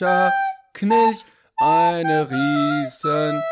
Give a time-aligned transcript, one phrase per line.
[0.00, 0.32] mancher
[0.72, 1.24] Knilch
[1.58, 3.42] eine riesengroße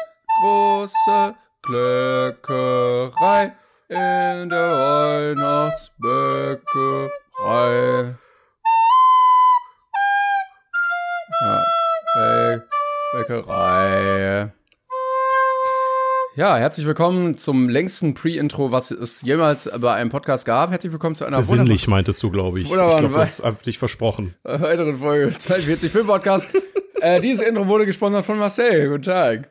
[1.62, 3.52] Kleckerei
[3.88, 5.77] in der Weihnachtsbäckerei.
[16.48, 20.70] Ja, herzlich willkommen zum längsten Pre-Intro, was es jemals bei einem Podcast gab.
[20.70, 22.70] Herzlich willkommen zu einer Sinnlich meintest du, glaube ich.
[22.70, 22.94] Wunderbar.
[22.94, 24.34] Ich glaube, das hast dich versprochen.
[24.44, 26.48] weiteren Folge 42 Film Podcast.
[27.02, 28.88] äh, dieses Intro wurde gesponsert von Marcel.
[28.88, 29.50] Guten Tag.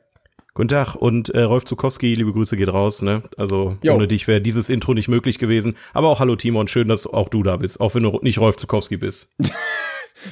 [0.55, 3.04] Guten Tag und äh, Rolf Zukowski, liebe Grüße geht raus.
[3.04, 3.22] Ne?
[3.38, 3.94] Also Jo.
[3.94, 5.77] ohne dich wäre dieses Intro nicht möglich gewesen.
[5.94, 8.55] Aber auch hallo Timon, schön, dass auch du da bist, auch wenn du nicht Rolf
[8.55, 9.30] Zukowski bist.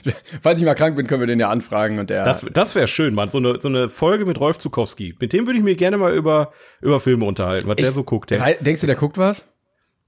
[0.41, 2.23] Falls ich mal krank bin, können wir den ja anfragen und der.
[2.25, 3.29] Das, das wäre schön, Mann.
[3.29, 5.15] So eine, so eine Folge mit Rolf Zukowski.
[5.19, 8.31] Mit dem würde ich mir gerne mal über, über Filme unterhalten, was der so guckt.
[8.31, 9.45] Der, Denkst du, der guckt was?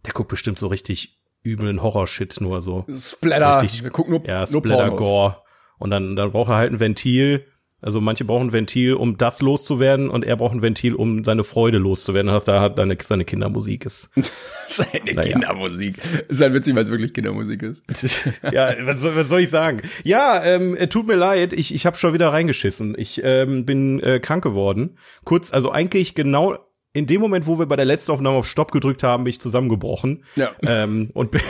[0.06, 2.86] der guckt bestimmt so richtig üblen Horror-Shit nur so.
[2.90, 3.62] Splatter.
[3.62, 4.92] Richtig- wir gucken nur, Ja, nur Splatter.
[4.92, 5.42] Gore.
[5.80, 7.46] Und dann, dann braucht er halt ein Ventil.
[7.80, 11.44] Also manche brauchen ein Ventil, um das loszuwerden, und er braucht ein Ventil, um seine
[11.44, 12.32] Freude loszuwerden.
[12.32, 14.10] Das da hat deine, seine Kindermusik ist.
[14.68, 15.34] Seine Naja.
[15.34, 15.98] Kindermusik.
[16.28, 17.84] Ist halt witzig, weil es wirklich Kindermusik ist.
[18.52, 19.82] ja, was soll, was soll ich sagen?
[20.04, 22.96] Ja, ähm, äh, tut mir leid, ich, ich habe schon wieder reingeschissen.
[22.98, 24.98] Ich ähm, bin äh, krank geworden.
[25.24, 26.58] Kurz, also eigentlich genau
[26.98, 29.40] in dem Moment, wo wir bei der letzten Aufnahme auf Stopp gedrückt haben, bin ich
[29.40, 30.24] zusammengebrochen.
[30.36, 30.50] Ja.
[30.64, 31.42] Ähm, und bin-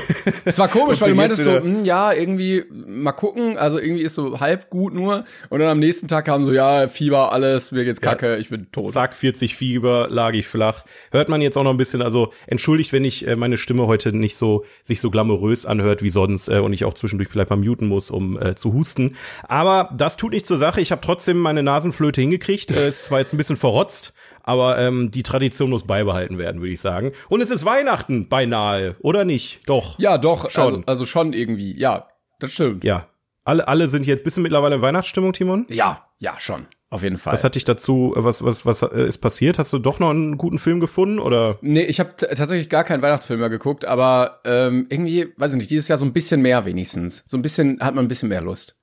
[0.45, 4.03] Es war komisch, weil du meintest so, wieder- hm, ja, irgendwie mal gucken, also irgendwie
[4.03, 7.71] ist so halb gut nur und dann am nächsten Tag kam so, ja, Fieber, alles,
[7.71, 8.91] mir geht's kacke, ich bin tot.
[8.91, 10.83] Zack, 40 Fieber, lag ich flach.
[11.11, 14.11] Hört man jetzt auch noch ein bisschen, also entschuldigt, wenn ich äh, meine Stimme heute
[14.11, 17.55] nicht so sich so glamourös anhört wie sonst äh, und ich auch zwischendurch vielleicht mal
[17.55, 19.15] muten muss, um äh, zu husten.
[19.47, 20.81] Aber das tut nichts zur Sache.
[20.81, 22.71] Ich habe trotzdem meine Nasenflöte hingekriegt.
[22.71, 24.13] Äh, es war jetzt ein bisschen verrotzt,
[24.47, 27.11] aber ähm, die Tradition muss beibehalten werden, würde ich sagen.
[27.27, 29.59] Und es ist Weihnachten beinahe, oder nicht?
[29.65, 29.99] Doch.
[29.99, 30.75] Ja, doch, Schon.
[30.75, 32.07] Also, also schon irgendwie, ja,
[32.39, 32.85] das stimmt.
[32.85, 33.07] Ja.
[33.43, 35.65] Alle, alle sind jetzt, bist du mittlerweile in Weihnachtsstimmung, Timon?
[35.69, 37.33] Ja, ja, schon, auf jeden Fall.
[37.33, 39.59] Was hat dich dazu, was, was, was äh, ist passiert?
[39.59, 41.57] Hast du doch noch einen guten Film gefunden oder?
[41.59, 45.69] Nee, ich habe tatsächlich gar keinen Weihnachtsfilm mehr geguckt, aber ähm, irgendwie, weiß ich nicht,
[45.69, 47.25] dieses Jahr so ein bisschen mehr wenigstens.
[47.27, 48.77] So ein bisschen, hat man ein bisschen mehr Lust.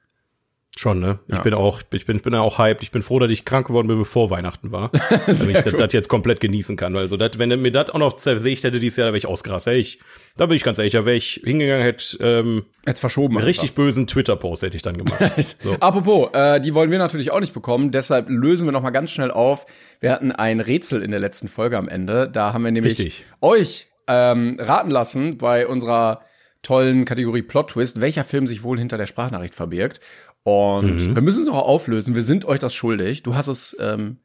[0.77, 1.21] Schon, ne?
[1.29, 1.41] Ich Ja.
[1.43, 2.83] bin auch, ich bin, ich bin auch hyped.
[2.83, 4.91] Ich bin froh, dass ich krank geworden bin, bevor Weihnachten war.
[5.27, 6.97] damit ich das, das jetzt komplett genießen kann.
[6.97, 9.75] Also, das, wenn mir das auch noch zersägt hätte dieses Jahr, da wäre ich ausgerastet.
[9.75, 10.01] Ey, Ich,
[10.37, 13.37] da bin ich ganz ehrlich, da wäre ich hingegangen, hätte ähm, Jetzt verschoben.
[13.37, 15.57] einen richtig bösen Twitter-Post hätte ich dann gemacht.
[15.61, 15.75] So.
[15.79, 19.11] Apropos, äh, die wollen wir natürlich auch nicht bekommen, deshalb lösen wir noch mal ganz
[19.13, 19.67] schnell auf.
[20.01, 22.29] Wir hatten ein Rätsel in der letzten Folge am Ende.
[22.29, 23.25] Da haben wir nämlich Richtig.
[23.41, 26.23] euch ähm, raten lassen bei unserer
[26.63, 30.01] tollen Kategorie Plot Twist, welcher Film sich wohl hinter der Sprachnachricht verbirgt.
[30.45, 31.15] Und Mhm.
[31.17, 32.15] wir müssen es auch auflösen.
[32.15, 33.23] Wir sind euch das schuldig.
[33.23, 34.19] Du hast es ähm,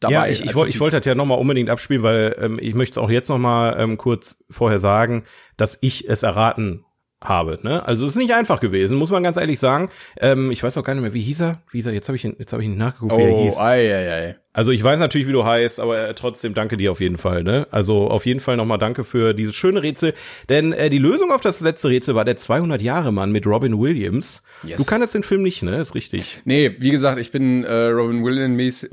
[0.00, 0.12] dabei.
[0.12, 2.98] Ja, ich, ich, wollte, ich wollte das ja nochmal unbedingt abspielen, weil ähm, ich möchte
[2.98, 5.24] es auch jetzt nochmal ähm, kurz vorher sagen,
[5.58, 6.85] dass ich es erraten
[7.28, 7.58] habe.
[7.62, 7.84] Ne?
[7.86, 9.90] Also es ist nicht einfach gewesen, muss man ganz ehrlich sagen.
[10.18, 11.62] Ähm, ich weiß auch gar nicht mehr, wie hieß er?
[11.70, 11.92] Wie hieß er?
[11.92, 13.58] Jetzt habe ich, ihn- jetzt hab ich nicht nachgeguckt, wie er Oh, hieß.
[13.58, 14.36] ei, ei, ei.
[14.52, 17.42] Also ich weiß natürlich, wie du heißt, aber äh, trotzdem danke dir auf jeden Fall.
[17.42, 17.66] Ne?
[17.70, 20.14] Also auf jeden Fall nochmal danke für dieses schöne Rätsel.
[20.48, 23.78] Denn äh, die Lösung auf das letzte Rätsel war der 200 Jahre Mann mit Robin
[23.78, 24.42] Williams.
[24.62, 24.78] Yes.
[24.78, 25.76] Du kannst den Film nicht, ne?
[25.78, 26.40] Ist richtig.
[26.46, 28.88] Nee, wie gesagt, ich bin äh, Robin Williams.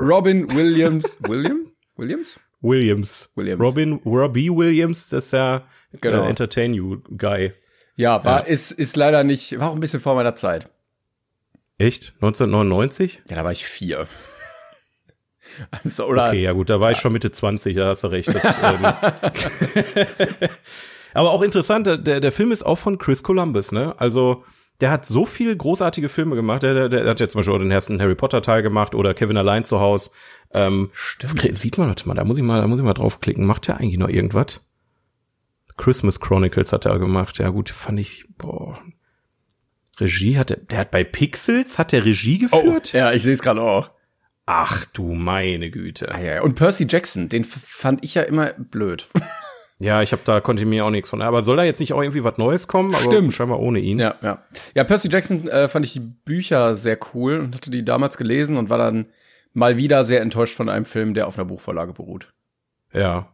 [0.00, 1.16] Robin Williams.
[1.20, 1.66] William?
[1.96, 2.40] Williams?
[2.60, 3.30] Williams.
[3.34, 3.60] Williams.
[3.62, 5.66] Robin Robbie Williams, das ist ja
[6.00, 6.24] Genau.
[6.24, 7.52] äh, Entertain You Guy.
[7.96, 10.68] Ja, war, Ist, ist leider nicht, war auch ein bisschen vor meiner Zeit.
[11.78, 12.12] Echt?
[12.16, 13.22] 1999?
[13.28, 14.06] Ja, da war ich vier.
[15.82, 18.28] Also, oder, Okay, ja gut, da war ich schon Mitte 20, da hast du recht.
[18.28, 18.84] Das, ähm,
[21.14, 23.94] Aber auch interessant, der, der Film ist auch von Chris Columbus, ne?
[23.98, 24.44] Also,
[24.80, 26.62] der hat so viel großartige Filme gemacht.
[26.62, 29.12] Der, der, der hat ja zum Beispiel auch den ersten Harry Potter Teil gemacht oder
[29.14, 30.10] Kevin allein zu Haus.
[30.52, 31.58] Ähm, Stimmt.
[31.58, 33.44] Sieht man, warte mal, da muss ich mal, da muss ich mal draufklicken.
[33.44, 34.60] Macht der eigentlich noch irgendwas?
[35.76, 37.38] Christmas Chronicles hat er gemacht.
[37.38, 38.78] Ja gut, fand ich, boah.
[39.98, 42.92] Regie hat er, der hat bei Pixels, hat der Regie oh, geführt?
[42.92, 43.90] ja, ich sehe es gerade auch.
[44.46, 46.14] Ach du meine Güte.
[46.14, 46.42] Ah, ja, ja.
[46.42, 49.08] Und Percy Jackson, den fand ich ja immer blöd.
[49.80, 51.22] Ja, ich habe da konnte mir auch nichts von.
[51.22, 52.94] Aber soll da jetzt nicht auch irgendwie was Neues kommen?
[52.94, 53.32] Aber Stimmt.
[53.32, 54.00] scheinbar ohne ihn.
[54.00, 54.42] ja, ja.
[54.74, 58.56] Ja, Percy Jackson äh, fand ich die Bücher sehr cool und hatte die damals gelesen
[58.56, 59.06] und war dann
[59.54, 62.32] mal wieder sehr enttäuscht von einem Film, der auf einer Buchvorlage beruht.
[62.92, 63.28] Ja.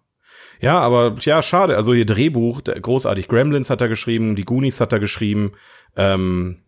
[0.61, 1.76] Ja, aber ja, schade.
[1.76, 3.29] Also ihr Drehbuch, großartig.
[3.29, 5.52] Gremlins hat er geschrieben, die Goonies hat er geschrieben.
[5.97, 6.58] Ähm,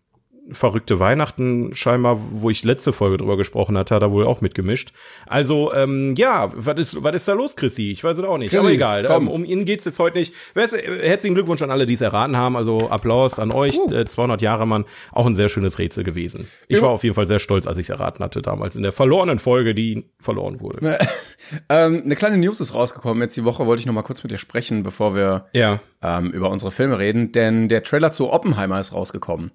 [0.51, 4.91] verrückte Weihnachten scheinbar, wo ich letzte Folge drüber gesprochen hatte, hat er wohl auch mitgemischt.
[5.25, 7.91] Also, ähm, ja, was ist, was ist da los, Chrissy?
[7.91, 8.49] Ich weiß es auch nicht.
[8.49, 10.33] Chrissy, Aber egal, ähm, um ihn geht's jetzt heute nicht.
[10.55, 12.55] Herzlichen Glückwunsch an alle, die es erraten haben.
[12.55, 13.77] Also Applaus an euch.
[13.77, 14.03] Uh.
[14.03, 14.85] 200 Jahre, Mann.
[15.11, 16.47] Auch ein sehr schönes Rätsel gewesen.
[16.67, 18.91] Ich war auf jeden Fall sehr stolz, als ich es erraten hatte damals in der
[18.91, 20.99] verlorenen Folge, die verloren wurde.
[21.69, 23.21] ähm, eine kleine News ist rausgekommen.
[23.21, 25.79] Jetzt die Woche wollte ich noch mal kurz mit dir sprechen, bevor wir ja.
[26.01, 27.31] ähm, über unsere Filme reden.
[27.31, 29.51] Denn der Trailer zu Oppenheimer ist rausgekommen.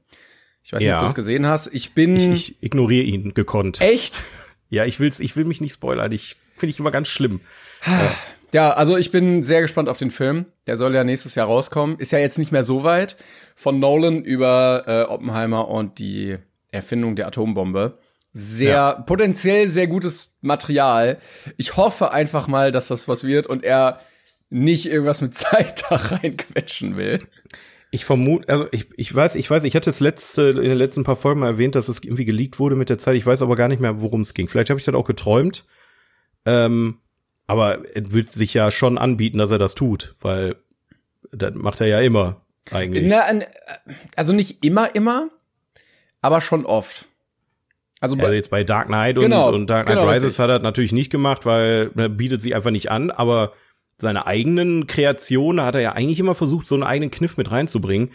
[0.62, 0.99] Ich weiß nicht, ja.
[0.99, 1.69] ob du es gesehen hast.
[1.73, 2.17] Ich bin.
[2.17, 3.81] Ich, ich ignoriere ihn gekonnt.
[3.81, 4.25] Echt?
[4.69, 6.12] Ja, ich will's, ich will mich nicht spoilern.
[6.12, 7.41] Ich finde ich immer ganz schlimm.
[8.53, 10.47] ja, also ich bin sehr gespannt auf den Film.
[10.67, 11.99] Der soll ja nächstes Jahr rauskommen.
[11.99, 13.17] Ist ja jetzt nicht mehr so weit
[13.55, 16.38] von Nolan über äh, Oppenheimer und die
[16.70, 17.99] Erfindung der Atombombe.
[18.32, 18.93] Sehr, ja.
[18.93, 21.19] potenziell sehr gutes Material.
[21.59, 24.00] Ich hoffe einfach mal, dass das was wird und er
[24.49, 27.26] nicht irgendwas mit Zeit da reinquetschen will.
[27.94, 31.04] Ich vermute, also ich, ich weiß, ich weiß, ich hatte es letzte, in den letzten
[31.04, 33.16] paar Folgen mal erwähnt, dass es irgendwie geleakt wurde mit der Zeit.
[33.16, 34.48] Ich weiß aber gar nicht mehr, worum es ging.
[34.48, 35.64] Vielleicht habe ich das auch geträumt.
[36.46, 36.98] Ähm,
[37.46, 40.56] aber es wird sich ja schon anbieten, dass er das tut, weil
[41.32, 42.40] das macht er ja immer
[42.70, 43.04] eigentlich.
[43.06, 43.24] Na,
[44.16, 45.28] also nicht immer, immer,
[46.22, 47.08] aber schon oft.
[48.00, 50.38] Also, also jetzt bei Dark Knight und, genau, und Dark Knight genau, Rises richtig.
[50.40, 53.52] hat er natürlich nicht gemacht, weil er bietet sich einfach nicht an, aber
[53.98, 57.50] seine eigenen Kreationen, da hat er ja eigentlich immer versucht, so einen eigenen Kniff mit
[57.50, 58.10] reinzubringen.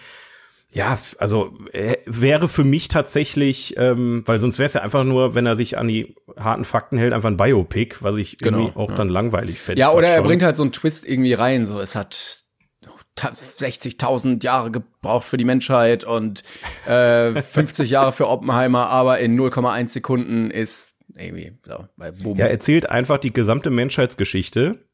[0.70, 5.34] Ja, also äh, wäre für mich tatsächlich, ähm, weil sonst wäre es ja einfach nur,
[5.34, 8.78] wenn er sich an die harten Fakten hält, einfach ein Biopic, was ich genau, irgendwie
[8.78, 8.96] auch ja.
[8.96, 9.80] dann langweilig fände.
[9.80, 10.28] Ja, oder er schon.
[10.28, 12.44] bringt halt so einen Twist irgendwie rein, so es hat
[13.18, 16.44] 60.000 Jahre gebraucht für die Menschheit und
[16.86, 22.38] äh, 50 Jahre für Oppenheimer, aber in 0,1 Sekunden ist irgendwie so, bei Boom.
[22.38, 24.86] Ja, erzählt einfach die gesamte Menschheitsgeschichte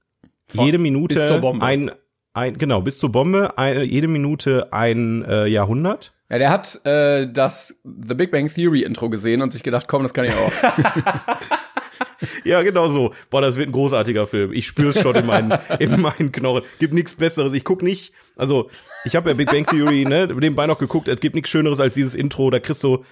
[0.53, 1.65] jede Minute bis zur Bombe.
[1.65, 1.91] ein,
[2.33, 6.13] ein genau bis zur Bombe ein, jede Minute ein äh, Jahrhundert.
[6.29, 10.01] Ja, der hat äh, das The Big Bang Theory Intro gesehen und sich gedacht, komm,
[10.01, 10.51] das kann ich auch.
[12.43, 13.13] ja, genau so.
[13.29, 14.51] Boah, das wird ein großartiger Film.
[14.51, 16.63] Ich spüre es schon in meinen, in meinen Knochen.
[16.79, 17.53] Gibt nichts Besseres.
[17.53, 18.69] Ich guck nicht, also
[19.05, 21.07] ich habe ja Big Bang Theory ne, nebenbei noch geguckt.
[21.07, 22.49] Es gibt nichts Schöneres als dieses Intro.
[22.49, 23.03] Da kriegst du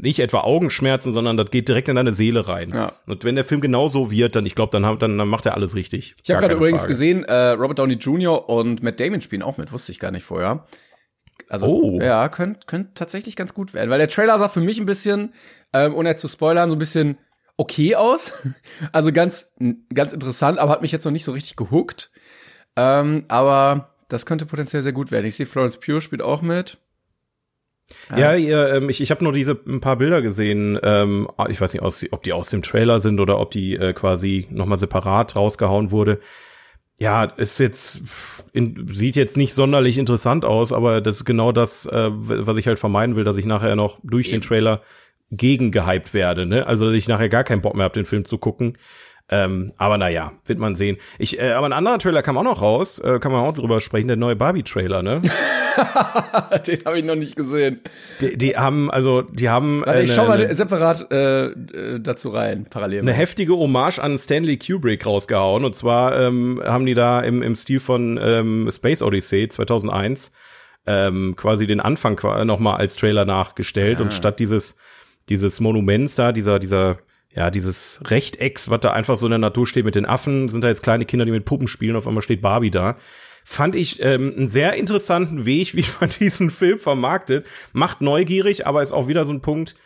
[0.00, 2.70] nicht etwa Augenschmerzen, sondern das geht direkt in deine Seele rein.
[2.70, 2.92] Ja.
[3.06, 5.54] Und wenn der Film genau so wird, dann ich glaube, dann, dann, dann macht er
[5.54, 6.14] alles richtig.
[6.22, 6.92] Ich habe gerade übrigens Frage.
[6.92, 8.48] gesehen, äh, Robert Downey Jr.
[8.48, 10.66] und Matt Damon spielen auch mit, wusste ich gar nicht vorher.
[11.48, 12.00] Also oh.
[12.00, 15.32] ja, könnte könnt tatsächlich ganz gut werden, weil der Trailer sah für mich ein bisschen,
[15.72, 17.18] ähm, ohne zu spoilern, so ein bisschen
[17.56, 18.32] okay aus.
[18.92, 19.54] Also ganz
[19.94, 22.10] ganz interessant, aber hat mich jetzt noch nicht so richtig gehuckt.
[22.76, 25.26] Ähm, aber das könnte potenziell sehr gut werden.
[25.26, 26.78] Ich sehe Florence Pugh spielt auch mit.
[28.10, 30.78] Ja, ja ähm, ich, ich habe nur diese ein paar Bilder gesehen.
[30.82, 33.92] Ähm, ich weiß nicht, aus, ob die aus dem Trailer sind oder ob die äh,
[33.92, 36.20] quasi nochmal separat rausgehauen wurde.
[36.98, 38.00] Ja, ist jetzt
[38.52, 42.66] in, sieht jetzt nicht sonderlich interessant aus, aber das ist genau das, äh, was ich
[42.66, 44.40] halt vermeiden will, dass ich nachher noch durch Eben.
[44.40, 44.82] den Trailer
[45.30, 46.46] gegen gehypt werde.
[46.46, 46.66] Ne?
[46.66, 48.78] Also dass ich nachher gar keinen Bock mehr habe, den Film zu gucken.
[49.28, 50.98] Ähm, aber naja, wird man sehen.
[51.18, 53.80] Ich, äh, aber ein anderer Trailer kam auch noch raus, äh, kann man auch drüber
[53.80, 55.20] sprechen, der neue Barbie-Trailer, ne?
[56.66, 57.80] Den habe ich noch nicht gesehen.
[58.20, 59.82] Die, die haben, also, die haben.
[59.84, 63.00] Warte, ich schau mal separat äh, äh, dazu rein, parallel.
[63.00, 65.64] Eine heftige Hommage an Stanley Kubrick rausgehauen.
[65.64, 70.32] Und zwar ähm, haben die da im, im Stil von ähm, Space Odyssey 2001
[70.86, 73.98] ähm, quasi den Anfang nochmal als Trailer nachgestellt.
[73.98, 74.02] Ah.
[74.02, 74.76] Und statt dieses,
[75.28, 76.98] dieses Monuments da, dieser, dieser
[77.36, 80.62] ja, dieses Rechtecks, was da einfach so in der Natur steht mit den Affen, sind
[80.62, 82.96] da jetzt kleine Kinder, die mit Puppen spielen, auf einmal steht Barbie da.
[83.44, 87.46] Fand ich ähm, einen sehr interessanten Weg, wie man diesen Film vermarktet.
[87.72, 89.76] Macht neugierig, aber ist auch wieder so ein Punkt,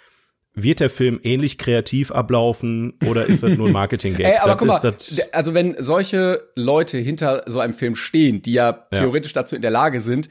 [0.55, 4.27] wird der Film ähnlich kreativ ablaufen oder ist das nur ein Marketing-Gag?
[4.27, 8.53] Ey, aber das guck mal, also wenn solche Leute hinter so einem Film stehen, die
[8.53, 8.99] ja, ja.
[8.99, 10.29] theoretisch dazu in der Lage sind,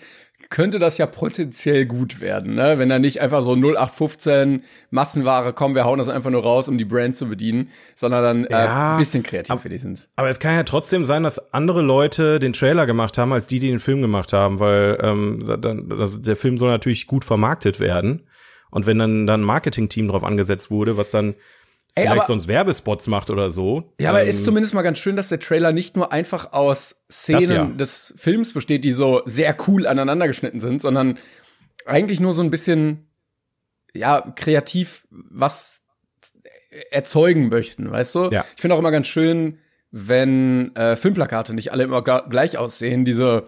[0.49, 2.79] könnte das ja potenziell gut werden, ne?
[2.79, 6.77] Wenn da nicht einfach so 0815 Massenware kommen, wir hauen das einfach nur raus, um
[6.77, 10.09] die Brand zu bedienen, sondern dann äh, ja, bisschen kreativ ab, für die sind.
[10.15, 13.59] Aber es kann ja trotzdem sein, dass andere Leute den Trailer gemacht haben, als die,
[13.59, 17.79] die den Film gemacht haben, weil ähm, dann, das, der Film soll natürlich gut vermarktet
[17.79, 18.23] werden.
[18.71, 21.35] Und wenn dann dann ein Marketing-Team drauf angesetzt wurde, was dann
[21.99, 23.93] Ey, vielleicht aber, sonst Werbespots macht oder so.
[23.99, 27.01] Ja, aber ähm, ist zumindest mal ganz schön, dass der Trailer nicht nur einfach aus
[27.11, 27.65] Szenen ja.
[27.65, 31.17] des Films besteht, die so sehr cool aneinander geschnitten sind, sondern
[31.85, 33.07] eigentlich nur so ein bisschen,
[33.93, 35.81] ja, kreativ was
[36.91, 38.29] erzeugen möchten, weißt du?
[38.31, 38.45] Ja.
[38.55, 39.59] Ich finde auch immer ganz schön,
[39.91, 43.45] wenn äh, Filmplakate nicht alle immer gleich aussehen, diese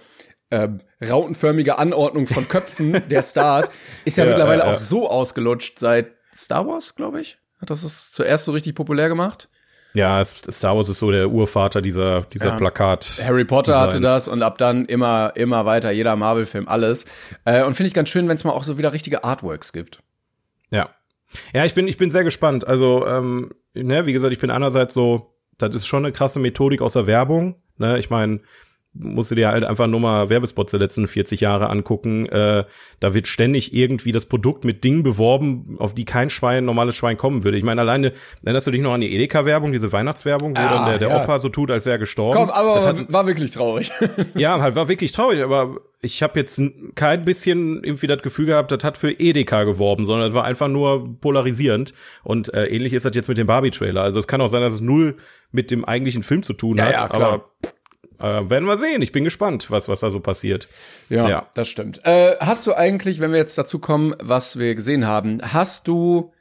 [0.50, 0.68] äh,
[1.04, 3.70] rautenförmige Anordnung von Köpfen der Stars
[4.06, 7.38] ist ja, ja mittlerweile ja, auch so ausgelutscht seit Star Wars, glaube ich.
[7.62, 9.48] Hat das es zuerst so richtig populär gemacht?
[9.94, 12.58] Ja, Star Wars ist so der Urvater dieser, dieser ja.
[12.58, 13.22] Plakat.
[13.24, 13.88] Harry Potter Designs.
[13.88, 17.06] hatte das und ab dann immer, immer weiter, jeder Marvel-Film, alles.
[17.44, 20.02] Äh, und finde ich ganz schön, wenn es mal auch so wieder richtige Artworks gibt.
[20.72, 20.90] Ja.
[21.54, 22.66] Ja, ich bin, ich bin sehr gespannt.
[22.66, 26.82] Also, ähm, ne, wie gesagt, ich bin einerseits so, das ist schon eine krasse Methodik
[26.82, 27.62] aus der Werbung.
[27.78, 28.00] Ne?
[28.00, 28.40] Ich meine,
[28.94, 32.26] musst du dir halt einfach nur mal Werbespots der letzten 40 Jahre angucken.
[32.26, 32.66] Äh,
[33.00, 37.16] da wird ständig irgendwie das Produkt mit Dingen beworben, auf die kein Schwein, normales Schwein
[37.16, 37.58] kommen würde.
[37.58, 38.12] Ich meine, alleine,
[38.44, 41.24] erinnerst du dich noch an die Edeka-Werbung, diese Weihnachtswerbung, wo Ah, dann der, der ja.
[41.24, 42.38] Opa so tut, als wäre er gestorben?
[42.38, 43.92] Komm, aber hat, war wirklich traurig.
[44.36, 46.62] ja, halt war wirklich traurig, aber ich habe jetzt
[46.96, 50.68] kein bisschen irgendwie das Gefühl gehabt, das hat für Edeka geworben, sondern das war einfach
[50.68, 51.94] nur polarisierend.
[52.24, 54.02] Und äh, ähnlich ist das jetzt mit dem Barbie-Trailer.
[54.02, 55.16] Also es kann auch sein, dass es null
[55.52, 57.22] mit dem eigentlichen Film zu tun Ja, hat, ja, klar.
[57.34, 57.46] aber
[58.22, 59.02] äh, werden wir sehen.
[59.02, 60.68] Ich bin gespannt, was, was da so passiert.
[61.10, 61.50] Ja, Ja.
[61.56, 62.02] das stimmt.
[62.06, 66.32] Äh, hast du eigentlich, wenn wir jetzt dazu kommen, was wir gesehen haben, hast du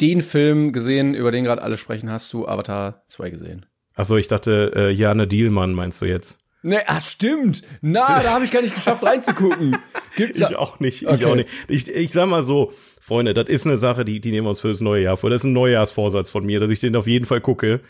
[0.00, 3.66] den Film gesehen, über den gerade alle sprechen, hast du Avatar 2 gesehen?
[3.94, 6.38] Achso, ich dachte, äh, Jane Dielmann meinst du jetzt?
[6.64, 7.62] Ne, ah, stimmt.
[7.80, 9.76] Na, da habe ich gar nicht geschafft reinzugucken.
[10.16, 11.24] Gibt's Ich auch nicht, ich Okay.
[11.24, 11.48] auch nicht.
[11.68, 14.60] Ich, ich sag mal so, Freunde, das ist eine Sache, die, die nehmen wir uns
[14.60, 15.28] für das neue Jahr vor.
[15.28, 17.80] Das ist ein Neujahrsvorsatz von mir, dass ich den auf jeden Fall gucke.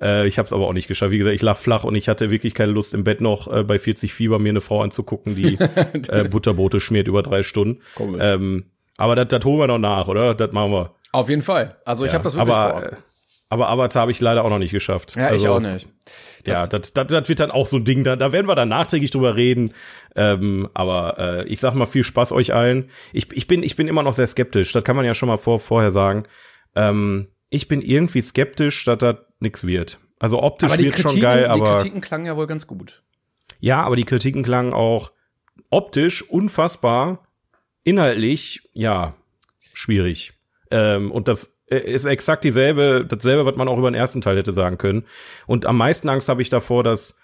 [0.00, 1.10] Äh, ich habe es aber auch nicht geschafft.
[1.10, 3.62] Wie gesagt, ich lach flach und ich hatte wirklich keine Lust im Bett noch äh,
[3.64, 5.58] bei 40 Fieber mir eine Frau anzugucken, die
[6.08, 7.80] äh, Butterbrote schmiert über drei Stunden.
[7.94, 8.20] Komisch.
[8.24, 8.64] Ähm,
[8.96, 10.34] aber das, das holen wir noch nach, oder?
[10.34, 10.94] Das machen wir.
[11.12, 11.76] Auf jeden Fall.
[11.84, 12.82] Also ich habe das wirklich aber, vor.
[12.84, 12.96] äh,
[13.48, 15.16] aber Avatar habe ich leider auch noch nicht geschafft.
[15.16, 15.88] Ja, ich Also, auch nicht.
[16.46, 18.68] ja, das, das, das wird dann auch so ein Ding, da, da werden wir dann
[18.68, 19.72] nachträglich drüber reden.
[20.14, 22.90] Ähm, aber äh, ich sag mal, viel Spaß euch allen.
[23.12, 25.38] Ich, ich, bin, ich bin immer noch sehr skeptisch, das kann man ja schon mal
[25.38, 26.24] vor, vorher sagen.
[26.76, 29.98] Ähm, ich bin irgendwie skeptisch, dass das nix wird.
[30.18, 33.02] Also optisch die wird Kritiken, schon geil, die aber Kritiken klangen ja wohl ganz gut.
[33.58, 35.12] ja, aber die Kritiken klangen auch
[35.70, 37.26] optisch unfassbar,
[37.84, 39.14] inhaltlich, ja,
[39.72, 40.32] schwierig.
[40.70, 44.52] Ähm, und das ist exakt dieselbe, dasselbe, was man auch über den ersten Teil hätte
[44.52, 45.04] sagen können.
[45.46, 47.16] Und am meisten Angst habe ich davor, dass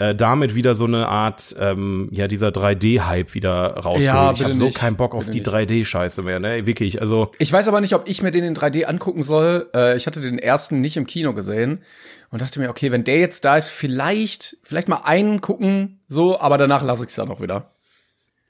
[0.00, 4.00] äh, damit wieder so eine Art, ähm, ja, dieser 3D-Hype wieder rauskommt.
[4.00, 5.86] Ja, ich habe so keinen Bock auf Bitte die nicht.
[5.86, 6.66] 3D-Scheiße mehr, ne?
[6.66, 9.68] Wirklich, also Ich weiß aber nicht, ob ich mir den in 3D angucken soll.
[9.74, 11.82] Äh, ich hatte den ersten nicht im Kino gesehen
[12.30, 16.40] und dachte mir, okay, wenn der jetzt da ist, vielleicht, vielleicht mal einen gucken, so,
[16.40, 17.70] aber danach lasse ich es dann auch wieder.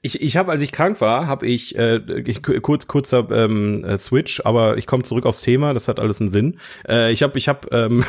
[0.01, 3.97] Ich, ich habe, als ich krank war, habe ich, äh, ich kurz kurzer ähm, äh,
[3.97, 5.73] Switch, aber ich komme zurück aufs Thema.
[5.73, 6.59] Das hat alles einen Sinn.
[6.87, 8.05] Äh, ich habe, ich habe, ähm,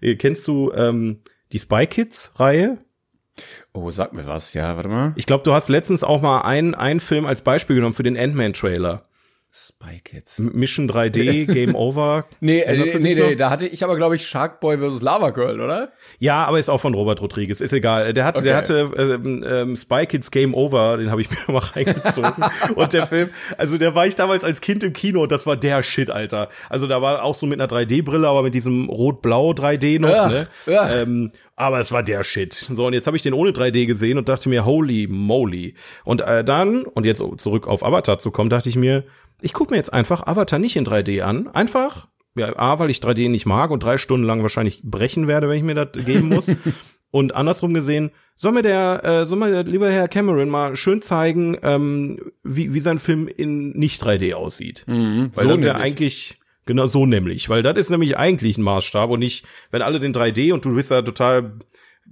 [0.18, 1.18] kennst du ähm,
[1.52, 2.78] die Spy Kids Reihe?
[3.72, 5.12] Oh, sag mir was, ja, warte mal.
[5.16, 8.16] Ich glaube, du hast letztens auch mal einen einen Film als Beispiel genommen für den
[8.16, 9.06] Ant-Man Trailer.
[9.54, 10.38] Spy Kids.
[10.38, 12.24] Mission 3D, Game Over.
[12.40, 13.36] Nee, äh, nee, nee, noch?
[13.36, 15.02] da hatte ich aber, glaube ich, Sharkboy vs.
[15.02, 15.92] Lava Girl, oder?
[16.18, 18.14] Ja, aber ist auch von Robert Rodriguez, ist egal.
[18.14, 18.86] Der hatte, der Okay.
[18.86, 22.32] hatte ähm, ähm, Spy Kids Game Over, den habe ich mir mal reingezogen.
[22.76, 23.28] und der Film,
[23.58, 26.48] also der war ich damals als Kind im Kino und das war der Shit, Alter.
[26.70, 30.30] Also da war auch so mit einer 3D-Brille, aber mit diesem rot-blau 3D noch, Ach,
[30.30, 30.48] ne?
[30.78, 31.02] ach.
[31.02, 32.54] Ähm, aber es war der Shit.
[32.54, 35.74] So, und jetzt habe ich den ohne 3D gesehen und dachte mir, holy moly.
[36.04, 39.04] Und äh, dann, und jetzt zurück auf Avatar zu kommen, dachte ich mir,
[39.42, 41.48] ich gucke mir jetzt einfach Avatar nicht in 3D an.
[41.48, 45.48] Einfach, ja, A, weil ich 3D nicht mag und drei Stunden lang wahrscheinlich brechen werde,
[45.48, 46.50] wenn ich mir das geben muss.
[47.10, 51.02] und andersrum gesehen, soll mir der, äh, soll mir der lieber Herr Cameron mal schön
[51.02, 54.84] zeigen, ähm, wie, wie sein Film in nicht 3D aussieht.
[54.86, 58.62] Mhm, Weil das ist ja eigentlich, genau so nämlich, weil das ist nämlich eigentlich ein
[58.62, 61.58] Maßstab und nicht, wenn alle den 3D und du bist da total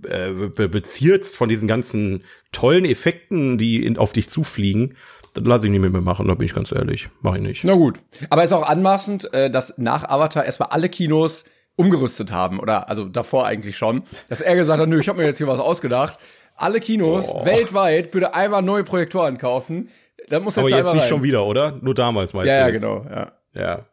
[0.04, 4.94] äh, be bezirzt von diesen ganzen tollen Effekten, die in, auf dich zufliegen,
[5.34, 7.08] dann lasse ich nicht mit mir machen, da bin ich ganz ehrlich.
[7.22, 7.64] Mach ich nicht.
[7.64, 8.00] Na gut.
[8.30, 11.44] Aber ist auch anmaßend, äh, dass nach Avatar erstmal alle Kinos
[11.76, 12.60] umgerüstet haben.
[12.60, 14.02] Oder also davor eigentlich schon.
[14.28, 16.18] Dass er gesagt hat, nö, ich habe mir jetzt hier was ausgedacht.
[16.56, 19.88] Alle Kinos weltweit würde einmal neue Projektoren kaufen.
[20.28, 21.08] Da muss jetzt Aber jetzt nicht rein.
[21.08, 21.78] schon wieder, oder?
[21.80, 22.82] Nur damals meinst Ja, du ja, jetzt.
[22.82, 23.06] genau.
[23.10, 23.32] Ja.
[23.54, 23.86] Ja.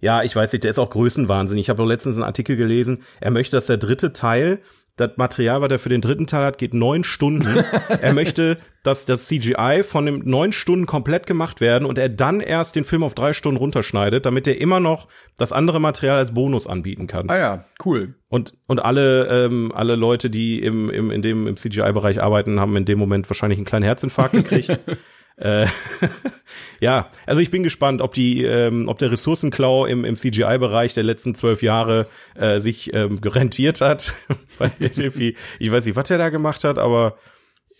[0.00, 1.58] Ja, ich weiß nicht, der ist auch Größenwahnsinn.
[1.58, 4.60] Ich habe doch letztens einen Artikel gelesen, er möchte, dass der dritte Teil,
[5.00, 7.64] das Material, was er für den dritten Teil hat, geht neun Stunden.
[7.88, 12.40] er möchte, dass das CGI von dem neun Stunden komplett gemacht werden und er dann
[12.40, 16.34] erst den Film auf drei Stunden runterschneidet, damit er immer noch das andere Material als
[16.34, 17.30] Bonus anbieten kann.
[17.30, 18.14] Ah ja, cool.
[18.28, 22.76] Und, und alle, ähm, alle Leute, die im, im, in dem, im CGI-Bereich arbeiten, haben
[22.76, 24.78] in dem Moment wahrscheinlich einen kleinen Herzinfarkt gekriegt.
[25.40, 25.66] äh,
[26.80, 31.04] ja, also ich bin gespannt, ob die, ähm, ob der Ressourcenklau im, im CGI-Bereich der
[31.04, 34.14] letzten zwölf Jahre äh, sich ähm, rentiert hat.
[35.60, 37.16] Ich weiß nicht, was er da gemacht hat, aber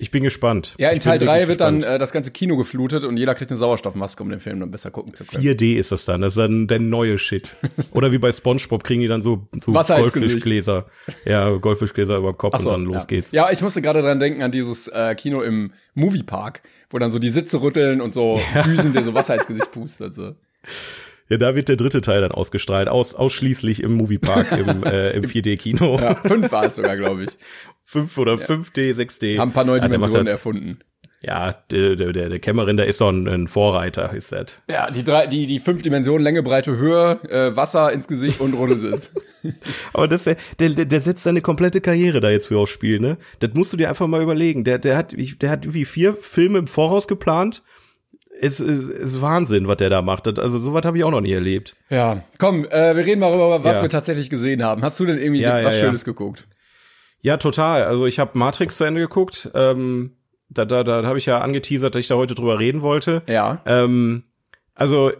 [0.00, 0.76] ich bin gespannt.
[0.78, 1.96] Ja, in Ich Teil 3 wirklich wird dann gespannt.
[1.96, 4.92] äh, das ganze Kino geflutet und jeder kriegt eine Sauerstoffmaske, um den Film dann besser
[4.92, 5.42] gucken zu können.
[5.42, 7.56] 4D ist das dann, das ist dann der neue Shit.
[7.90, 9.72] Oder wie bei SpongeBob kriegen die dann so, so.
[9.72, 10.86] Goldfischgläser.
[11.24, 13.06] Ja, Goldfischgläser über den Kopf so, und dann los ja.
[13.06, 13.32] geht's.
[13.32, 17.18] Ja, ich musste gerade dran denken an dieses äh, Kino im Moviepark, wo dann so
[17.18, 20.14] die Sitze rütteln und so Düsen, der so Wasser ins Gesicht pustet.
[20.14, 20.36] So.
[21.28, 25.24] Ja, da wird der dritte Teil dann ausgestrahlt, aus, ausschließlich im Moviepark, im, äh, im
[25.24, 25.98] 4D-Kino.
[25.98, 27.30] Ja, fünf war es sogar, glaube ich.
[27.90, 29.38] 5 oder 5D, 6D.
[29.38, 30.78] Haben ein paar neue Ja, Dimensionen ja- erfunden.
[31.22, 34.58] Ja, der, der, der Kämmerin, der ist doch ein, ein Vorreiter, ist das.
[34.70, 38.52] Ja, die drei, die, die fünf Dimensionen, Länge, Breite, Höhe, äh, Wasser ins Gesicht und
[38.54, 39.10] Rundelsitz.
[39.94, 43.16] Aber das, der, der, der setzt seine komplette Karriere da jetzt für aufs Spiel, ne?
[43.40, 44.62] Das musst du dir einfach mal überlegen.
[44.62, 47.62] Der, der hat, der hat wie vier Filme im Voraus geplant.
[48.40, 50.28] Es ist, ist Wahnsinn, was der da macht.
[50.38, 51.74] Also sowas habe ich auch noch nie erlebt.
[51.90, 53.82] Ja, komm, äh, wir reden mal darüber, was Ja.
[53.82, 54.82] wir tatsächlich gesehen haben.
[54.82, 55.86] Hast du denn irgendwie Ja, was ja, ja.
[55.86, 56.46] Schönes geguckt?
[57.20, 57.84] Ja, total.
[57.84, 59.50] Also ich habe Matrix zu Ende geguckt.
[59.54, 60.12] Ähm,
[60.50, 63.22] da da, da habe ich ja angeteasert, dass ich da heute drüber reden wollte.
[63.26, 63.60] Ja.
[63.66, 64.24] Ähm,
[64.74, 65.12] also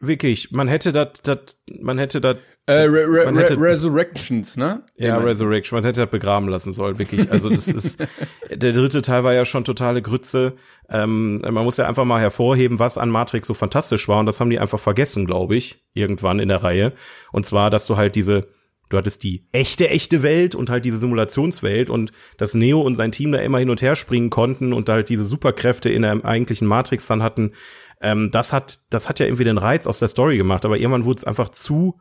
[0.00, 1.38] wirklich, man hätte das, das,
[1.80, 4.82] man hätte das, Äh, Re Re Man hätte- Re Resurrections, ne?
[4.96, 7.30] ja, Den- Resurrection, man hätte das begraben lassen sollen, wirklich.
[7.30, 8.00] Also das ist,
[8.50, 10.54] der dritte Teil war ja schon totale Grütze.
[10.88, 14.40] Ähm, man muss ja einfach mal hervorheben, was an Matrix so fantastisch war und das
[14.40, 16.92] haben die einfach vergessen, glaube ich, irgendwann in der Reihe.
[17.32, 18.46] Und zwar, dass du halt diese,
[18.94, 23.12] du hattest die echte, echte Welt und halt diese Simulationswelt und dass Neo und sein
[23.12, 26.66] Team da immer hin und her springen konnten und halt diese Superkräfte in der eigentlichen
[26.66, 27.52] Matrix dann hatten.
[28.00, 31.04] Ähm, das hat, das hat ja irgendwie den Reiz aus der Story gemacht, aber irgendwann
[31.04, 31.98] wurde es einfach zu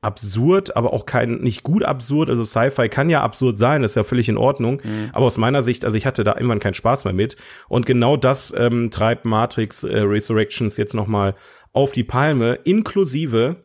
[0.00, 2.30] absurd, aber auch kein, nicht gut absurd.
[2.30, 4.80] Also Sci-Fi kann ja absurd sein, das ist ja völlig in Ordnung.
[5.12, 7.36] Aber aus meiner Sicht, also ich hatte da irgendwann keinen Spaß mehr mit.
[7.68, 11.34] Und genau das ähm, treibt Matrix äh, Resurrections jetzt nochmal
[11.72, 13.64] auf die Palme, inklusive,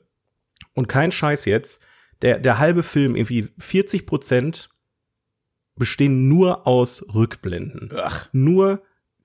[0.74, 1.82] und kein Scheiß jetzt,
[2.24, 4.70] der, der halbe Film, irgendwie 40 Prozent
[5.76, 7.92] bestehen nur aus Rückblenden.
[7.96, 8.82] Ach, nur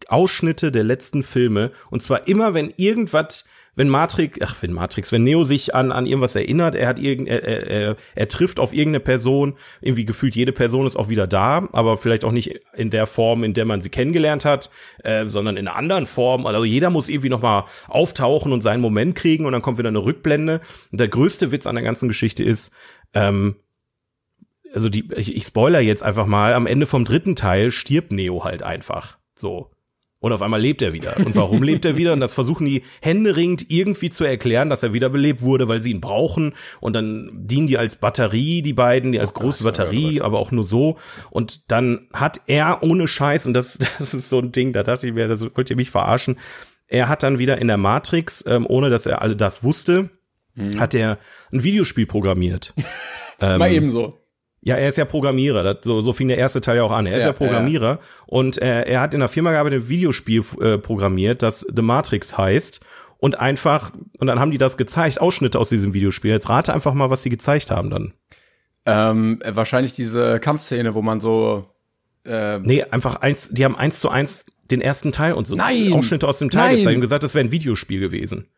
[0.09, 1.73] Ausschnitte der letzten Filme.
[1.91, 3.45] Und zwar immer, wenn irgendwas,
[3.79, 7.29] wenn Matrix, ach, wenn Matrix, wenn Neo sich an, an irgendwas erinnert, er hat irgend,
[7.29, 11.69] er, er, er, trifft auf irgendeine Person, irgendwie gefühlt jede Person ist auch wieder da,
[11.71, 14.69] aber vielleicht auch nicht in der Form, in der man sie kennengelernt hat,
[15.05, 16.45] äh, sondern in einer anderen Form.
[16.45, 20.03] Also jeder muss irgendwie nochmal auftauchen und seinen Moment kriegen und dann kommt wieder eine
[20.03, 20.61] Rückblende.
[20.91, 22.73] Und der größte Witz an der ganzen Geschichte ist,
[23.15, 23.55] ähm,
[24.75, 28.43] also die, ich, ich spoiler jetzt einfach mal, am Ende vom dritten Teil stirbt Neo
[28.43, 29.19] halt einfach.
[29.37, 29.71] So.
[30.21, 31.17] Und auf einmal lebt er wieder.
[31.19, 32.13] Und warum lebt er wieder?
[32.13, 36.01] Und das versuchen die händeringend irgendwie zu erklären, dass er wiederbelebt wurde, weil sie ihn
[36.01, 36.55] brauchen.
[36.81, 40.41] Und dann dienen die als Batterie, die beiden, die als große Gott, oh Batterie, aber
[40.41, 40.99] auch nur so.
[41.31, 45.07] Und dann hat er ohne Scheiß, und das, das ist so ein Ding, da dachte
[45.07, 46.39] ich mir, das wollt ihr mich verarschen.
[46.89, 50.11] Er hat dann wieder in der Matrix, ähm, ohne dass er alle das wusste,
[50.77, 51.19] hat er
[51.53, 52.75] ein Videospiel programmiert.
[53.41, 54.19] ähm, mal ebenso.
[54.61, 55.63] Ja, er ist ja Programmierer.
[55.63, 57.07] Das, so, so fing der erste Teil ja auch an.
[57.07, 60.45] Er ist ja, Ja, Programmierer und äh, er hat in einer Firma gearbeitet, ein Videospiel
[60.61, 62.81] äh, programmiert, das The Matrix heißt.
[63.21, 66.31] Und einfach, und dann haben die das gezeigt, Ausschnitte aus diesem Videospiel.
[66.31, 68.13] Jetzt rate einfach mal, was sie gezeigt haben dann.
[68.87, 71.67] Ähm, äh, wahrscheinlich diese Kampfszene, wo man so
[72.25, 75.93] äh, Nee, einfach eins, die haben eins zu eins den ersten Teil und so Nein!
[75.93, 76.77] Ausschnitte aus dem Teil Nein!
[76.77, 78.49] gezeigt und gesagt, das wäre ein Videospiel gewesen.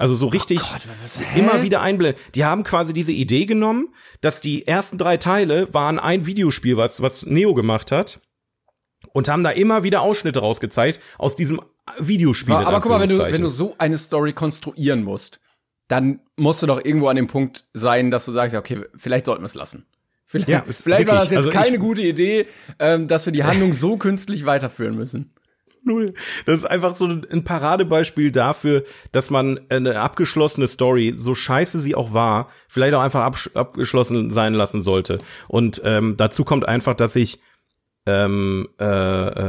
[0.00, 2.20] Also so richtig Gott, was, immer wieder einblenden.
[2.34, 7.02] Die haben quasi diese Idee genommen, dass die ersten drei Teile waren ein Videospiel, was,
[7.02, 8.20] was Neo gemacht hat.
[9.12, 11.60] Und haben da immer wieder Ausschnitte rausgezeigt aus diesem
[11.98, 12.54] Videospiel.
[12.54, 15.40] Aber, aber guck mal, wenn du, wenn du so eine Story konstruieren musst,
[15.88, 19.26] dann musst du doch irgendwo an dem Punkt sein, dass du sagst, ja, okay, vielleicht
[19.26, 19.86] sollten wir es lassen.
[20.24, 22.46] Vielleicht, Ja, vielleicht war das jetzt also keine ich- gute Idee,
[22.78, 25.34] ähm, dass wir die Handlung so künstlich weiterführen müssen.
[25.82, 26.14] Null.
[26.46, 31.94] Das ist einfach so ein Paradebeispiel dafür, dass man eine abgeschlossene Story, so scheiße sie
[31.94, 35.18] auch war, vielleicht auch einfach abgeschlossen sein lassen sollte.
[35.48, 37.40] Und ähm, dazu kommt einfach, dass ich
[38.06, 38.84] ähm, äh,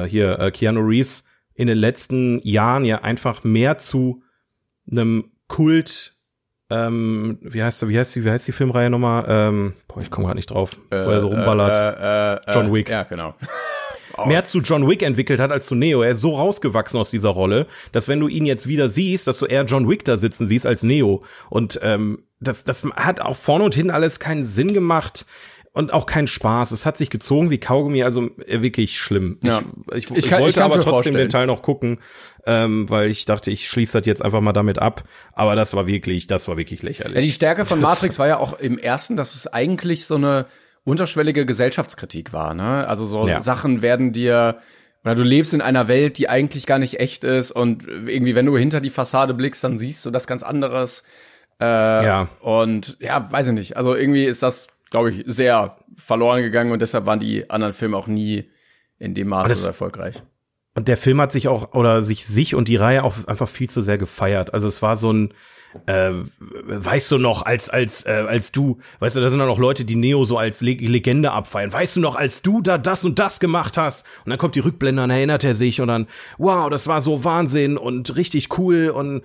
[0.04, 4.24] äh, hier äh, Keanu Reeves in den letzten Jahren ja einfach mehr zu
[4.90, 6.16] einem Kult
[6.70, 10.28] ähm, wie heißt wie heißt die wie heißt die Filmreihe nochmal ähm, boah ich komme
[10.28, 12.90] gerade nicht drauf wo er so rumballert Äh, äh, äh, John Wick.
[12.90, 13.36] Ja, genau.
[14.28, 16.02] Mehr zu John Wick entwickelt hat als zu Neo.
[16.02, 19.40] Er ist so rausgewachsen aus dieser Rolle, dass wenn du ihn jetzt wieder siehst, dass
[19.40, 21.24] du eher John Wick da sitzen siehst als Neo.
[21.50, 25.26] Und ähm, das, das hat auch vorne und hinten alles keinen Sinn gemacht
[25.74, 26.72] und auch keinen Spaß.
[26.72, 29.38] Es hat sich gezogen wie Kaugummi, also äh, wirklich schlimm.
[29.42, 29.62] Ja.
[29.94, 31.16] Ich, ich, Ich ich, kann- wollte aber trotzdem vorstellen.
[31.16, 32.00] den Teil noch gucken,
[32.46, 35.04] ähm, weil ich dachte, ich schließe das jetzt einfach mal damit ab.
[35.32, 37.16] Aber das war wirklich, das war wirklich lächerlich.
[37.16, 40.46] Ja, die Stärke von Matrix war ja auch im ersten, dass es eigentlich so eine
[40.84, 42.54] unterschwellige Gesellschaftskritik war.
[42.54, 42.88] Ne?
[42.88, 43.40] Also so Ja.
[43.40, 44.58] Sachen werden dir
[45.04, 48.46] oder du lebst in einer Welt, die eigentlich gar nicht echt ist und irgendwie, wenn
[48.46, 51.04] du hinter die Fassade blickst, dann siehst du das ganz anderes.
[51.60, 52.28] Äh, ja.
[52.40, 53.78] Und ja, weiß ich nicht.
[53.78, 57.98] Also irgendwie ist das, glaube ich, sehr verloren gegangen und deshalb waren die anderen Filme
[57.98, 58.50] auch nie
[59.00, 60.22] in dem Maße so erfolgreich.
[60.74, 63.70] Und der Film hat sich auch, oder sich sich und die Reihe auch einfach viel
[63.70, 64.54] zu sehr gefeiert.
[64.54, 65.34] Also es war so ein,
[65.86, 69.60] äh, weißt du noch, als, als, äh, als du, weißt du, da sind dann auch
[69.60, 71.74] Leute, die Neo so als Le Legende abfeiern.
[71.74, 74.06] Weißt du noch, als du da das und das gemacht hast?
[74.24, 76.08] Und dann kommt die Rückblende, dann erinnert er sich und dann,
[76.38, 79.24] wow, das war so Wahnsinn und richtig cool und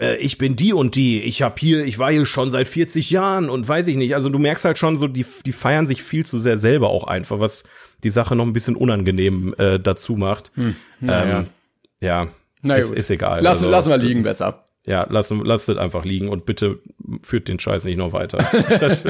[0.00, 3.10] äh, ich bin die und die, ich hab hier, ich war hier schon seit 40
[3.10, 4.14] Jahren und weiß ich nicht.
[4.14, 7.04] Also du merkst halt schon so, die, die feiern sich viel zu sehr selber auch
[7.04, 7.64] einfach, was
[8.04, 10.52] die Sache noch ein bisschen unangenehm äh, dazu macht.
[10.54, 11.40] Hm, naja.
[11.40, 11.46] Ähm,
[12.00, 12.28] ja,
[12.62, 13.42] Na ist, ist egal.
[13.42, 14.64] Lass, also, lassen wir liegen besser.
[14.86, 16.78] Ja, lass, lass es einfach liegen und bitte
[17.22, 18.38] führt den Scheiß nicht noch weiter.
[18.80, 19.02] das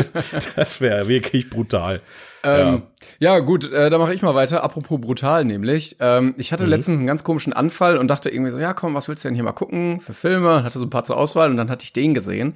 [0.57, 2.01] das wäre wirklich brutal.
[2.45, 2.83] Ähm,
[3.19, 3.35] ja.
[3.35, 3.39] ja.
[3.41, 4.63] gut, äh, da mache ich mal weiter.
[4.63, 5.97] Apropos brutal, nämlich.
[6.01, 6.71] Ähm, ich hatte mhm.
[6.71, 9.35] letztens einen ganz komischen Anfall und dachte irgendwie so, ja komm, was willst du denn
[9.35, 10.63] hier mal gucken für Filme?
[10.63, 12.55] Hatte so ein paar zur Auswahl und dann hatte ich den gesehen.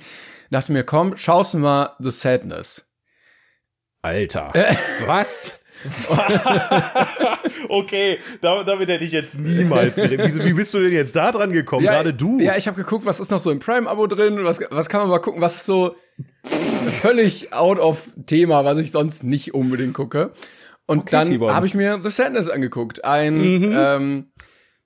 [0.50, 2.84] Dachte mir, komm, schaust du mal The Sadness.
[4.02, 4.52] Alter.
[5.06, 5.58] was?
[7.68, 10.44] okay, damit hätte ich jetzt niemals gerechnet.
[10.44, 11.84] Wie, bist du denn jetzt da dran gekommen?
[11.84, 12.38] Ja, Gerade du.
[12.38, 14.44] Ja, ich habe geguckt, was ist noch so im Prime-Abo drin?
[14.44, 15.40] Was, was kann man mal gucken?
[15.40, 15.96] Was ist so
[17.00, 20.32] völlig out of Thema, was ich sonst nicht unbedingt gucke?
[20.86, 23.04] Und okay, dann habe ich mir The Sadness angeguckt.
[23.04, 23.72] Ein mhm.
[23.74, 24.32] ähm,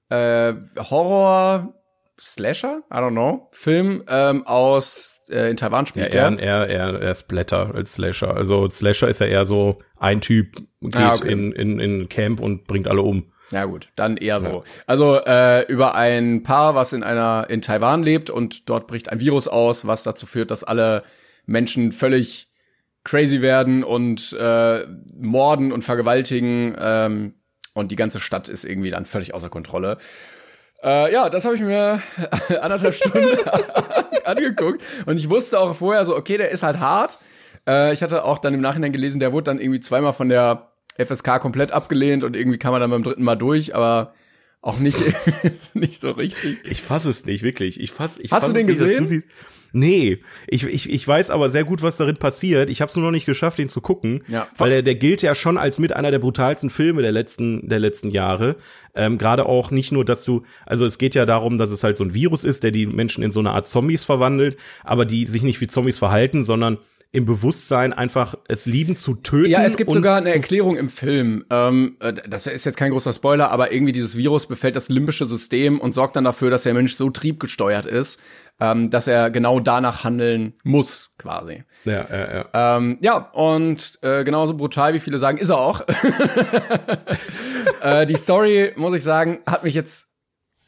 [0.09, 1.75] äh, Horror
[2.21, 6.39] Slasher, I don't know, Film ähm, aus äh, in Taiwan spielt ja, der.
[6.39, 8.37] Eher, eher, eher Splatter als Slasher.
[8.37, 11.33] Also Slasher ist ja eher so ein Typ geht ah, okay.
[11.33, 13.33] in, in, in Camp und bringt alle um.
[13.51, 14.49] Ja gut, dann eher so.
[14.49, 14.63] Ja.
[14.87, 19.21] Also äh, über ein Paar, was in einer in Taiwan lebt und dort bricht ein
[19.21, 21.05] Virus aus, was dazu führt, dass alle
[21.47, 22.49] Menschen völlig
[23.05, 24.85] crazy werden und äh,
[25.17, 27.35] morden und vergewaltigen ähm,
[27.73, 29.99] und die ganze Stadt ist irgendwie dann völlig außer Kontrolle.
[30.83, 32.03] Äh, ja, das habe ich mir
[32.61, 33.39] anderthalb Stunden
[34.25, 37.21] angeguckt und ich wusste auch vorher so, okay, der ist halt hart.
[37.67, 40.73] Äh, ich hatte auch dann im Nachhinein gelesen, der wurde dann irgendwie zweimal von der
[40.99, 44.15] FSK komplett abgelehnt und irgendwie kam er dann beim dritten Mal durch, aber
[44.61, 44.99] auch nicht,
[45.75, 46.59] nicht so richtig.
[46.65, 47.81] Ich fasse es nicht, wirklich.
[47.81, 49.25] Ich fass, ich Hast fass du den gesehen?
[49.73, 52.71] Nee, ich, ich, ich weiß aber sehr gut, was darin passiert.
[52.71, 54.49] Ich habe es nur noch nicht geschafft, ihn zu gucken, ja.
[54.57, 57.79] weil der, der gilt ja schon als mit einer der brutalsten Filme der letzten der
[57.79, 58.57] letzten Jahre.
[58.95, 61.99] Ähm, Gerade auch nicht nur, dass du, also es geht ja darum, dass es halt
[61.99, 65.27] so ein Virus ist, der die Menschen in so eine Art Zombies verwandelt, aber die
[65.27, 66.79] sich nicht wie Zombies verhalten, sondern
[67.17, 69.51] im Bewusstsein einfach es lieben zu töten.
[69.51, 71.47] Ja, es gibt sogar eine Erklärung im Film.
[71.49, 75.25] Ähm, äh, das ist jetzt kein großer Spoiler, aber irgendwie dieses Virus befällt das limbische
[75.25, 78.21] System und sorgt dann dafür, dass der Mensch so triebgesteuert ist,
[78.61, 81.65] ähm, dass er genau danach handeln muss, quasi.
[81.87, 82.77] Ja, ja, ja.
[82.77, 85.87] Ähm, ja, und äh, genauso brutal, wie viele sagen, ist er auch.
[87.81, 90.09] äh, die Story, muss ich sagen, hat mich jetzt,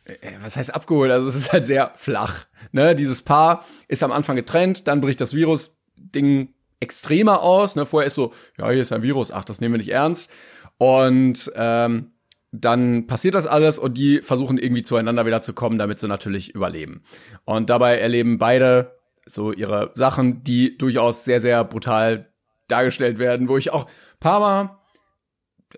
[0.05, 1.13] äh, was heißt abgeholt?
[1.13, 2.47] Also es ist halt sehr flach.
[2.73, 2.95] Ne?
[2.95, 7.77] Dieses Paar ist am Anfang getrennt, dann bricht das Virus Ding extremer aus.
[7.77, 7.87] Ne?
[7.87, 10.31] Vorher ist so, ja, hier ist ein Virus, ach, das nehmen wir nicht ernst.
[10.79, 12.13] Und ähm,
[12.53, 16.55] dann passiert das alles und die versuchen irgendwie zueinander wieder zu kommen, damit sie natürlich
[16.55, 17.03] überleben.
[17.45, 22.33] Und dabei erleben beide so ihre Sachen, die durchaus sehr, sehr brutal
[22.69, 23.87] dargestellt werden, wo ich auch
[24.21, 24.78] paar Mal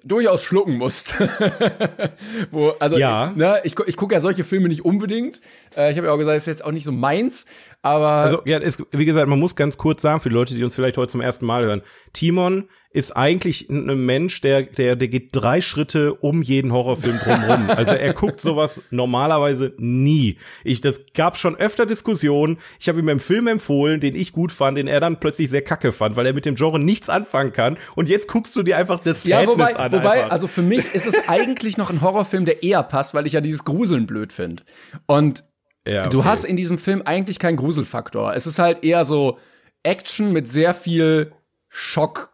[0.04, 1.14] durchaus schlucken musst.
[2.50, 3.32] Wo, also, ja.
[3.34, 5.40] ne, ich, ich gucke ja solche Filme nicht unbedingt.
[5.76, 7.46] Äh, ich habe ja auch gesagt, es ist jetzt auch nicht so meins,
[7.82, 8.08] aber.
[8.08, 10.74] Also, ja, ist, wie gesagt, man muss ganz kurz sagen, für die Leute, die uns
[10.74, 11.82] vielleicht heute zum ersten Mal hören.
[12.12, 17.70] Timon ist eigentlich ein Mensch, der, der, der geht drei Schritte um jeden Horrorfilm drumherum.
[17.70, 20.38] Also er guckt sowas normalerweise nie.
[20.64, 22.58] Ich, das gab schon öfter Diskussionen.
[22.80, 25.62] Ich habe ihm einen Film empfohlen, den ich gut fand, den er dann plötzlich sehr
[25.62, 27.78] kacke fand, weil er mit dem Genre nichts anfangen kann.
[27.94, 29.92] Und jetzt guckst du dir einfach das ja, wobei, an.
[29.92, 30.32] Wobei, einfach.
[30.32, 33.40] also für mich ist es eigentlich noch ein Horrorfilm, der eher passt, weil ich ja
[33.40, 34.64] dieses Gruseln blöd finde.
[35.06, 35.44] Und
[35.86, 36.10] ja, okay.
[36.10, 38.34] du hast in diesem Film eigentlich keinen Gruselfaktor.
[38.34, 39.38] Es ist halt eher so
[39.84, 41.30] Action mit sehr viel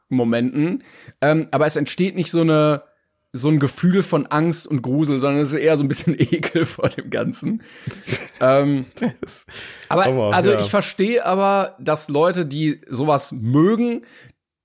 [0.09, 0.83] Schockmomenten.
[1.21, 2.83] Ähm, aber es entsteht nicht so eine
[3.33, 6.65] so ein Gefühl von Angst und Grusel, sondern es ist eher so ein bisschen Ekel
[6.65, 7.63] vor dem Ganzen.
[8.41, 8.87] ähm,
[9.91, 10.61] aber Hammer, also ja.
[10.61, 14.07] ich verstehe aber, dass Leute, die sowas mögen,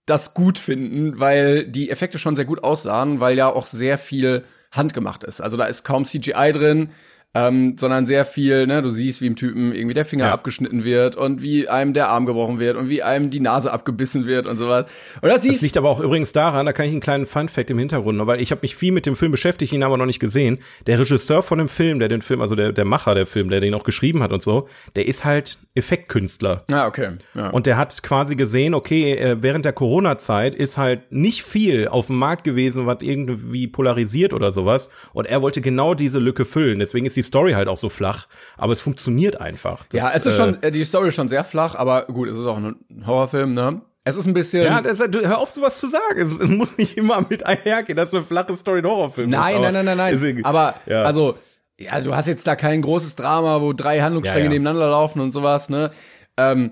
[0.05, 4.45] das gut finden, weil die Effekte schon sehr gut aussahen, weil ja auch sehr viel
[4.71, 5.41] handgemacht ist.
[5.41, 6.91] Also da ist kaum CGI drin
[7.33, 10.31] ähm, sondern sehr viel, ne, du siehst, wie im Typen irgendwie der Finger ja.
[10.31, 14.25] abgeschnitten wird und wie einem der Arm gebrochen wird und wie einem die Nase abgebissen
[14.25, 14.89] wird und sowas.
[15.21, 17.79] Und das, das liegt aber auch übrigens daran, da kann ich einen kleinen Fun-Fact im
[17.79, 20.19] Hintergrund, noch, weil ich habe mich viel mit dem Film beschäftigt, ihn aber noch nicht
[20.19, 20.59] gesehen.
[20.87, 23.61] Der Regisseur von dem Film, der den Film, also der, der Macher der Film, der
[23.61, 24.67] den auch geschrieben hat und so,
[24.97, 26.65] der ist halt Effektkünstler.
[26.69, 27.11] Ah, okay.
[27.33, 27.49] Ja.
[27.51, 32.07] Und der hat quasi gesehen, okay, äh, während der Corona-Zeit ist halt nicht viel auf
[32.07, 34.91] dem Markt gewesen, was irgendwie polarisiert oder sowas.
[35.13, 36.79] Und er wollte genau diese Lücke füllen.
[36.79, 39.85] Deswegen ist die Story halt auch so flach, aber es funktioniert einfach.
[39.89, 42.29] Das, ja, es ist äh, schon, äh, die Story ist schon sehr flach, aber gut,
[42.29, 43.81] es ist auch ein Horrorfilm, ne?
[44.03, 44.63] Es ist ein bisschen.
[44.63, 46.21] Ja, das, hör auf, sowas zu sagen.
[46.21, 49.61] Es muss nicht immer mit einhergehen, dass eine flache Story ein Horrorfilm nein, ist.
[49.61, 50.45] Nein, nein, nein, nein, nein.
[50.45, 51.03] Aber, ja.
[51.03, 51.37] also,
[51.79, 54.53] ja, du hast jetzt da kein großes Drama, wo drei Handlungsstränge ja, ja.
[54.53, 55.91] nebeneinander laufen und sowas, ne?
[56.37, 56.71] Ähm,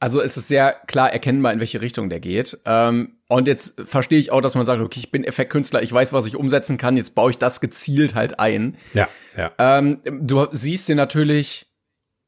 [0.00, 2.58] also es ist sehr klar erkennbar, in welche Richtung der geht.
[2.64, 6.12] Ähm, und jetzt verstehe ich auch, dass man sagt, okay, ich bin Effektkünstler, ich weiß,
[6.12, 8.76] was ich umsetzen kann, jetzt baue ich das gezielt halt ein.
[8.94, 9.52] Ja, ja.
[9.58, 11.66] Ähm, du siehst dir natürlich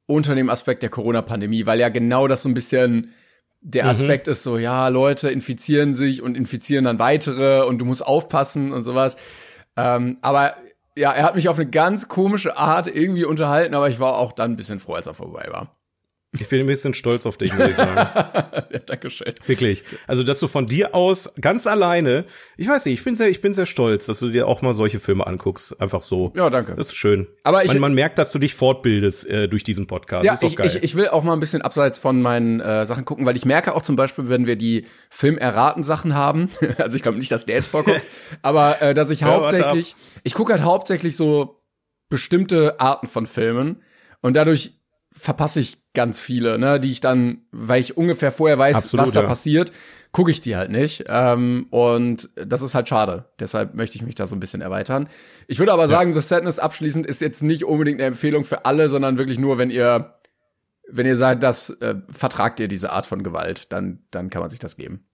[0.06, 3.12] unter dem Aspekt der Corona-Pandemie, weil ja genau das so ein bisschen
[3.60, 3.90] der Mhm.
[3.90, 8.72] Aspekt ist so, ja, Leute infizieren sich und infizieren dann weitere und du musst aufpassen
[8.72, 9.16] und sowas.
[9.76, 10.56] Ähm, aber
[10.96, 14.32] ja, er hat mich auf eine ganz komische Art irgendwie unterhalten, aber ich war auch
[14.32, 15.77] dann ein bisschen froh, als er vorbei war.
[16.32, 17.96] Ich bin ein bisschen stolz auf dich, muss ich sagen.
[18.72, 19.32] ja, Dankeschön.
[19.46, 19.82] Wirklich.
[20.06, 22.26] Also, dass du von dir aus ganz alleine,
[22.58, 24.74] ich weiß nicht, ich bin sehr, ich bin sehr stolz, dass du dir auch mal
[24.74, 25.80] solche Filme anguckst.
[25.80, 26.32] Einfach so.
[26.36, 26.74] Ja, danke.
[26.76, 27.26] Das ist schön.
[27.44, 30.24] Aber ich- man, man merkt, dass du dich fortbildest äh, durch diesen Podcast.
[30.26, 33.24] Ja, ich, ich, ich will auch mal ein bisschen abseits von meinen äh, Sachen gucken,
[33.24, 37.30] weil ich merke auch zum Beispiel, wenn wir die Film-Erraten-Sachen haben, also ich glaube nicht,
[37.32, 38.02] dass der jetzt vorkommt,
[38.42, 41.62] aber äh, dass ich Ja, hauptsächlich, ich gucke halt hauptsächlich so
[42.10, 43.82] bestimmte Arten von Filmen
[44.20, 44.77] und dadurch
[45.18, 49.12] verpasse ich ganz viele, ne, die ich dann, weil ich ungefähr vorher weiß, Absolut, was
[49.12, 49.26] da ja.
[49.26, 49.72] passiert,
[50.12, 51.04] gucke ich die halt nicht.
[51.08, 53.26] Ähm, und das ist halt schade.
[53.40, 55.08] Deshalb möchte ich mich da so ein bisschen erweitern.
[55.48, 58.88] Ich würde aber sagen, The Sadness abschließend ist jetzt nicht unbedingt eine Empfehlung für alle,
[58.88, 60.14] sondern wirklich nur, wenn ihr,
[60.88, 64.50] wenn ihr sagt, das äh, vertragt ihr diese Art von Gewalt, dann, dann kann man
[64.50, 65.07] sich das geben.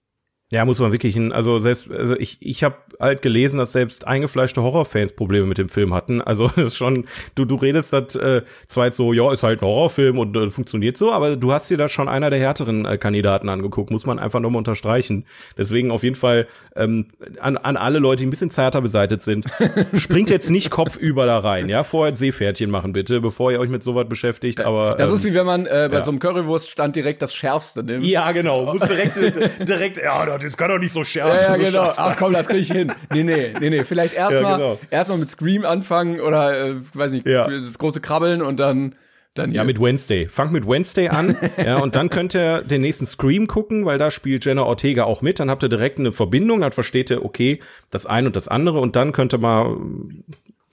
[0.55, 1.33] Ja, muss man wirklich hin.
[1.33, 5.67] Also selbst, also ich, ich habe halt gelesen, dass selbst eingefleischte Horrorfans Probleme mit dem
[5.67, 6.21] Film hatten.
[6.21, 9.67] Also ist schon, du, du redest das äh, zwar jetzt so, ja, ist halt ein
[9.67, 12.97] Horrorfilm und äh, funktioniert so, aber du hast dir da schon einer der härteren äh,
[12.97, 15.25] Kandidaten angeguckt, muss man einfach nochmal unterstreichen.
[15.57, 17.07] Deswegen auf jeden Fall ähm,
[17.41, 19.47] an, an alle Leute, die ein bisschen zarter beseitigt sind,
[19.97, 23.83] springt jetzt nicht kopfüber da rein, ja, vorher Seepferdchen machen bitte, bevor ihr euch mit
[23.83, 24.61] sowas beschäftigt.
[24.61, 26.01] Aber Das ähm, ist wie wenn man äh, bei ja.
[26.01, 28.05] so einem Currywurststand direkt das Schärfste nimmt.
[28.05, 29.17] ja, genau, muss direkt,
[29.67, 31.93] direkt, ja, das kann doch nicht so schärf Ja, ja, genau.
[31.95, 32.93] Ach komm, das krieg ich hin.
[33.13, 33.83] Nee, nee, nee, nee.
[33.83, 34.79] Vielleicht erstmal Ja, genau.
[34.89, 37.47] erstmal mit Scream anfangen oder äh, weiß nicht, Ja.
[37.49, 38.95] das große Krabbeln und dann
[39.35, 40.27] dann Ja, mit Wednesday.
[40.29, 41.35] Fangt mit Wednesday an.
[41.57, 45.21] ja, und dann könnt ihr den nächsten Scream gucken, weil da spielt Jenna Ortega auch
[45.21, 45.39] mit.
[45.41, 47.59] Dann habt ihr direkt eine Verbindung, dann versteht ihr, okay,
[47.91, 48.79] das eine und das andere.
[48.79, 50.23] Und dann könnt ihr mal, hm,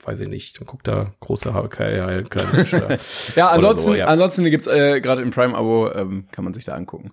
[0.04, 2.96] weiß ich nicht, dann guckt da große da.
[3.36, 4.06] Ja, ansonsten, so, ja.
[4.06, 7.10] ansonsten gibt's äh, gerade im Prime-Abo, ähm, kann man sich da angucken.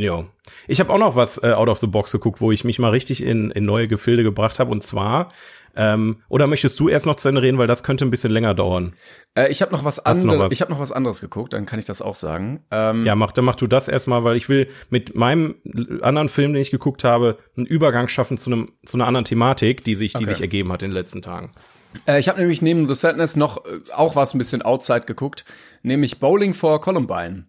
[0.00, 0.24] Ja.
[0.66, 2.90] Ich habe auch noch was äh, out of the box geguckt, wo ich mich mal
[2.90, 4.70] richtig in, in neue Gefilde gebracht habe.
[4.70, 5.30] Und zwar,
[5.76, 8.54] ähm, oder möchtest du erst noch zu Ende reden, weil das könnte ein bisschen länger
[8.54, 8.94] dauern.
[9.34, 10.38] Äh, ich habe noch was noch anderes.
[10.40, 10.52] was?
[10.52, 12.64] Ich habe noch was anderes geguckt, dann kann ich das auch sagen.
[12.70, 15.56] Ähm, Ja, mach, dann mach du das erstmal, weil ich will mit meinem
[16.02, 19.84] anderen Film, den ich geguckt habe, einen Übergang schaffen zu einem zu einer anderen Thematik,
[19.84, 20.32] die sich die Okay.
[20.32, 21.52] sich ergeben hat in den letzten Tagen.
[22.06, 25.44] Äh, ich habe nämlich neben The Sadness noch äh, auch was ein bisschen outside geguckt,
[25.82, 27.46] nämlich Bowling for Columbine.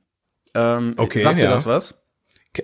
[0.53, 1.49] Ähm, Okay, sagt dir ja.
[1.51, 2.00] das was?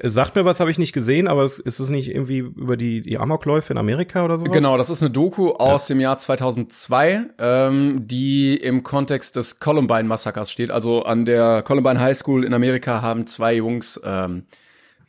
[0.03, 3.01] Sagt mir was, habe ich nicht gesehen, aber es, ist es nicht irgendwie über die
[3.01, 4.51] die Amokläufe in Amerika oder sowas?
[4.51, 10.51] Genau, das ist eine Doku aus dem Jahr 2002, ähm, die im Kontext des Columbine-Massakers
[10.51, 10.71] steht.
[10.71, 14.43] Also an der Columbine High School in Amerika haben zwei Jungs ähm,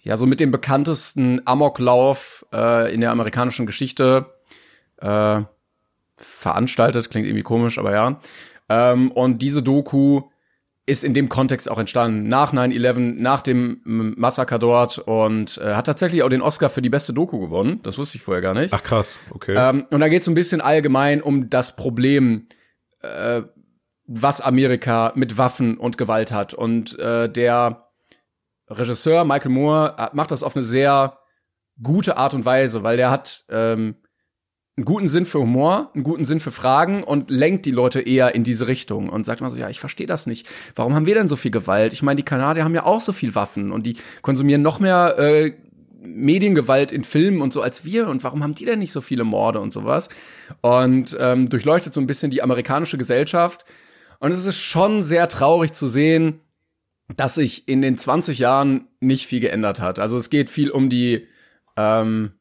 [0.03, 4.27] ja so mit dem bekanntesten Amoklauf äh, in der amerikanischen Geschichte
[4.99, 5.41] äh,
[6.17, 7.11] veranstaltet.
[7.11, 8.17] Klingt irgendwie komisch, aber ja.
[8.69, 10.23] Ähm, und diese Doku
[10.89, 15.87] ist in dem Kontext auch entstanden, nach 9-11, nach dem Massaker dort und äh, hat
[15.87, 17.81] tatsächlich auch den Oscar für die beste Doku gewonnen.
[17.83, 18.73] Das wusste ich vorher gar nicht.
[18.73, 19.55] Ach krass, okay.
[19.57, 22.49] Ähm, und da geht es ein bisschen allgemein um das Problem,
[23.03, 23.43] äh,
[24.07, 26.55] was Amerika mit Waffen und Gewalt hat.
[26.55, 27.89] Und äh, der
[28.69, 31.19] Regisseur Michael Moore äh, macht das auf eine sehr
[31.83, 33.97] gute Art und Weise, weil der hat ähm,
[34.79, 38.37] einen guten Sinn für Humor, einen guten Sinn für Fragen und lenkt die Leute eher
[38.37, 40.47] in diese Richtung und sagt mal so, ja, ich verstehe das nicht.
[40.77, 41.93] Warum haben wir denn so viel Gewalt?
[41.93, 45.19] Ich meine, die Kanadier haben ja auch so viel Waffen und die konsumieren noch mehr
[45.19, 45.53] äh,
[46.01, 49.25] Mediengewalt in Filmen und so als wir und warum haben die denn nicht so viele
[49.25, 50.11] Morde und sowas?
[50.61, 53.65] Und ähm, durchleuchtet so ein bisschen die amerikanische Gesellschaft.
[54.21, 56.39] Und es ist schon sehr traurig zu sehen,
[57.17, 59.99] dass sich in den 20 Jahren nicht viel geändert hat.
[59.99, 61.27] Also es geht viel um die
[61.77, 62.38] ähm,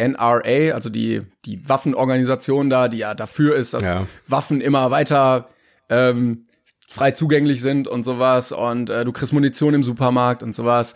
[0.00, 4.06] NRA, also die, die Waffenorganisation da, die ja dafür ist, dass Ja.
[4.26, 5.48] Waffen immer weiter
[5.88, 6.44] ähm,
[6.88, 10.94] frei zugänglich sind und sowas und äh, du kriegst Munition im Supermarkt und sowas.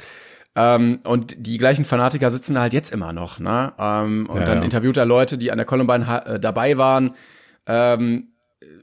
[0.57, 3.73] Ähm, und die gleichen Fanatiker sitzen halt jetzt immer noch, ne?
[3.79, 4.65] Ähm, und Ja, dann ja.
[4.65, 7.15] interviewt er Leute, die an der Columbine äh, dabei waren.
[7.67, 8.29] Ähm,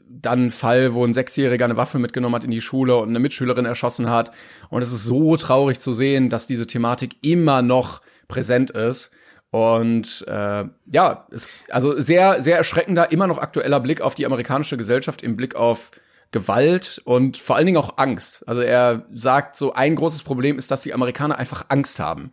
[0.09, 3.19] dann ein Fall, wo ein Sechsjähriger eine Waffe mitgenommen hat in die Schule und eine
[3.19, 4.31] Mitschülerin erschossen hat.
[4.69, 9.09] Und es ist so traurig zu sehen, dass diese Thematik immer noch präsent ist.
[9.51, 14.77] Und äh, ja, es, also sehr, sehr erschreckender, immer noch aktueller Blick auf die amerikanische
[14.77, 15.91] Gesellschaft im Blick auf
[16.31, 18.47] Gewalt und vor allen Dingen auch Angst.
[18.47, 22.31] Also er sagt, so ein großes Problem ist, dass die Amerikaner einfach Angst haben.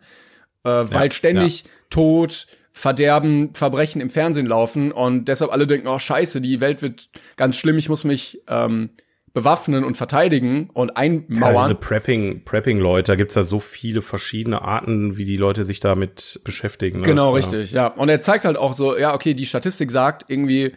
[0.63, 5.99] Äh, weil Ja, ständig Tod, Verderben, Verbrechen im Fernsehen laufen und deshalb alle denken, oh
[5.99, 8.91] scheiße, die Welt wird ganz schlimm, ich muss mich ähm,
[9.33, 11.79] bewaffnen und verteidigen und Ja, diese einmauern.
[11.79, 16.99] Prepping, Prepping-Leute, da gibt's da so viele verschiedene Arten, wie die Leute sich damit beschäftigen.
[16.99, 17.05] ne?
[17.05, 17.87] Genau, Das, richtig, ja.
[17.87, 20.73] Und er zeigt halt auch so, ja, okay, die Statistik sagt irgendwie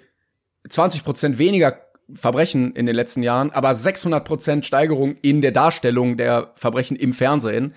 [0.69, 1.79] 20 Prozent weniger
[2.15, 7.13] Verbrechen in den letzten Jahren, aber 600 Prozent Steigerung in der Darstellung der Verbrechen im
[7.13, 7.75] Fernsehen.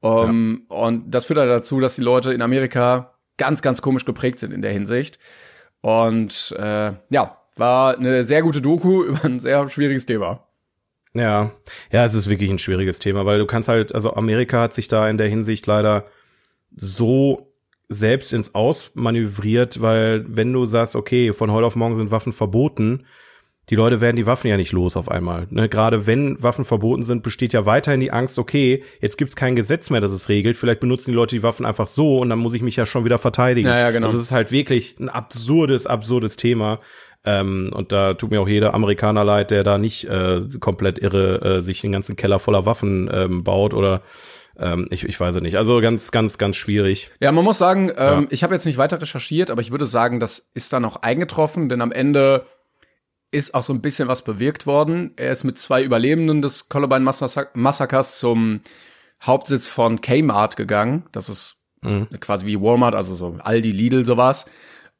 [0.00, 0.76] Um, ja.
[0.76, 4.52] Und das führt halt dazu, dass die Leute in Amerika ganz, ganz komisch geprägt sind
[4.52, 5.18] in der Hinsicht.
[5.82, 10.46] Und äh, ja, war eine sehr gute Doku über ein sehr schwieriges Thema.
[11.12, 11.50] Ja,
[11.90, 14.86] ja, es ist wirklich ein schwieriges Thema, weil du kannst halt, also Amerika hat sich
[14.86, 16.04] da in der Hinsicht leider
[16.76, 17.52] so
[17.88, 22.32] selbst ins Aus manövriert, weil wenn du sagst, okay, von heute auf morgen sind Waffen
[22.32, 23.04] verboten,
[23.70, 25.46] die Leute werden die Waffen ja nicht los auf einmal.
[25.50, 25.68] Ne?
[25.68, 29.90] Gerade wenn Waffen verboten sind, besteht ja weiterhin die Angst, okay, jetzt gibt's kein Gesetz
[29.90, 30.56] mehr, das es regelt.
[30.56, 33.04] Vielleicht benutzen die Leute die Waffen einfach so und dann muss ich mich ja schon
[33.04, 33.68] wieder verteidigen.
[33.68, 34.06] Ja, ja, genau.
[34.06, 36.80] Also es ist halt wirklich ein absurdes, absurdes Thema.
[37.24, 41.58] Ähm, und da tut mir auch jeder Amerikaner leid, der da nicht äh, komplett irre
[41.58, 44.02] äh, sich den ganzen Keller voller Waffen ähm, baut oder
[44.58, 45.56] ähm, ich, ich weiß es nicht.
[45.56, 47.10] Also ganz, ganz, ganz schwierig.
[47.20, 48.26] Ja, man muss sagen, ähm, ja.
[48.30, 51.68] ich habe jetzt nicht weiter recherchiert, aber ich würde sagen, das ist dann auch eingetroffen,
[51.68, 52.46] denn am Ende
[53.30, 55.12] ist auch so ein bisschen was bewirkt worden.
[55.16, 57.04] Er ist mit zwei Überlebenden des Columbine
[57.54, 58.60] Massakers zum
[59.22, 61.04] Hauptsitz von Kmart gegangen.
[61.12, 62.08] Das ist mhm.
[62.20, 64.46] quasi wie Walmart, also so Aldi, Lidl, sowas.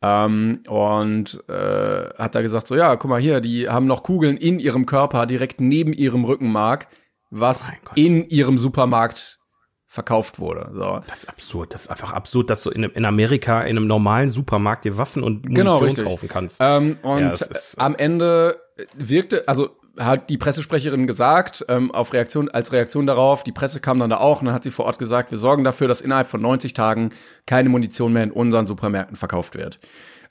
[0.02, 4.36] Ähm, und äh, hat da gesagt, so ja, guck mal hier, die haben noch Kugeln
[4.36, 6.88] in ihrem Körper direkt neben ihrem Rückenmark,
[7.30, 9.38] was oh in ihrem Supermarkt
[9.86, 10.70] verkauft wurde.
[10.72, 11.02] So.
[11.08, 11.74] Das ist absurd.
[11.74, 15.22] Das ist einfach absurd, dass du in, in Amerika in einem normalen Supermarkt dir Waffen
[15.22, 16.58] und genau, Munition genau, kaufen kannst.
[16.60, 17.34] Ähm, und ja,
[17.76, 18.56] am Ende
[18.94, 23.98] wirkte, also hat die Pressesprecherin gesagt, ähm, auf Reaktion, als Reaktion darauf, die Presse kam
[23.98, 26.26] dann da auch und dann hat sie vor Ort gesagt, wir sorgen dafür, dass innerhalb
[26.26, 27.10] von 90 Tagen
[27.46, 29.78] keine Munition mehr in unseren Supermärkten verkauft wird.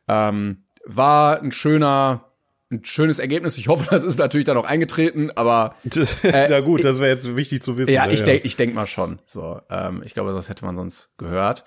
[0.08, 2.26] Ähm, war ein schöner
[2.72, 3.58] ein schönes Ergebnis.
[3.58, 5.76] Ich hoffe, das ist natürlich dann auch eingetreten, aber
[6.24, 7.92] äh, ja gut, das wäre jetzt wichtig zu wissen.
[7.92, 8.26] Ja, ich ja.
[8.26, 9.20] denke, ich denk mal schon.
[9.26, 11.64] So, ähm, ich glaube, das hätte man sonst gehört.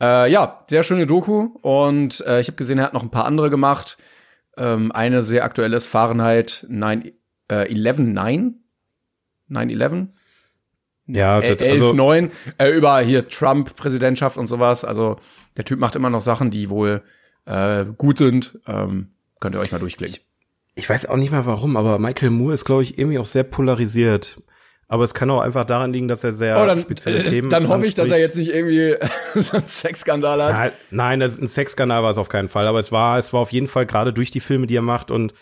[0.00, 3.24] Äh, ja, sehr schöne Doku und äh, ich habe gesehen, er hat noch ein paar
[3.24, 3.98] andere gemacht.
[4.56, 7.12] Ähm, eine sehr aktuelle ist Fahrenheit 9
[7.52, 8.54] äh, 11 9
[9.48, 9.92] 9 11
[11.08, 14.84] ja, das, 11, also 9 äh, über hier Trump Präsidentschaft und sowas.
[14.84, 15.18] Also
[15.56, 17.02] der Typ macht immer noch Sachen, die wohl
[17.44, 18.58] äh, gut sind.
[18.66, 19.10] Ähm,
[19.40, 20.16] könnt ihr euch mal durchklicken.
[20.16, 20.32] Ich
[20.74, 23.42] ich weiß auch nicht mal warum, aber Michael Moore ist, glaube ich, irgendwie auch sehr
[23.42, 24.40] polarisiert.
[24.88, 27.48] Aber es kann auch einfach daran liegen, dass er sehr oh, dann, spezielle äh, Themen
[27.50, 28.96] Dann hoffe ich, dass er jetzt nicht irgendwie
[29.34, 30.52] so einen Sexskandal hat.
[30.52, 32.66] Nein, nein, das ist ein Sexskandal war es auf keinen Fall.
[32.66, 35.10] Aber es war, es war auf jeden Fall gerade durch die Filme, die er macht
[35.10, 35.32] und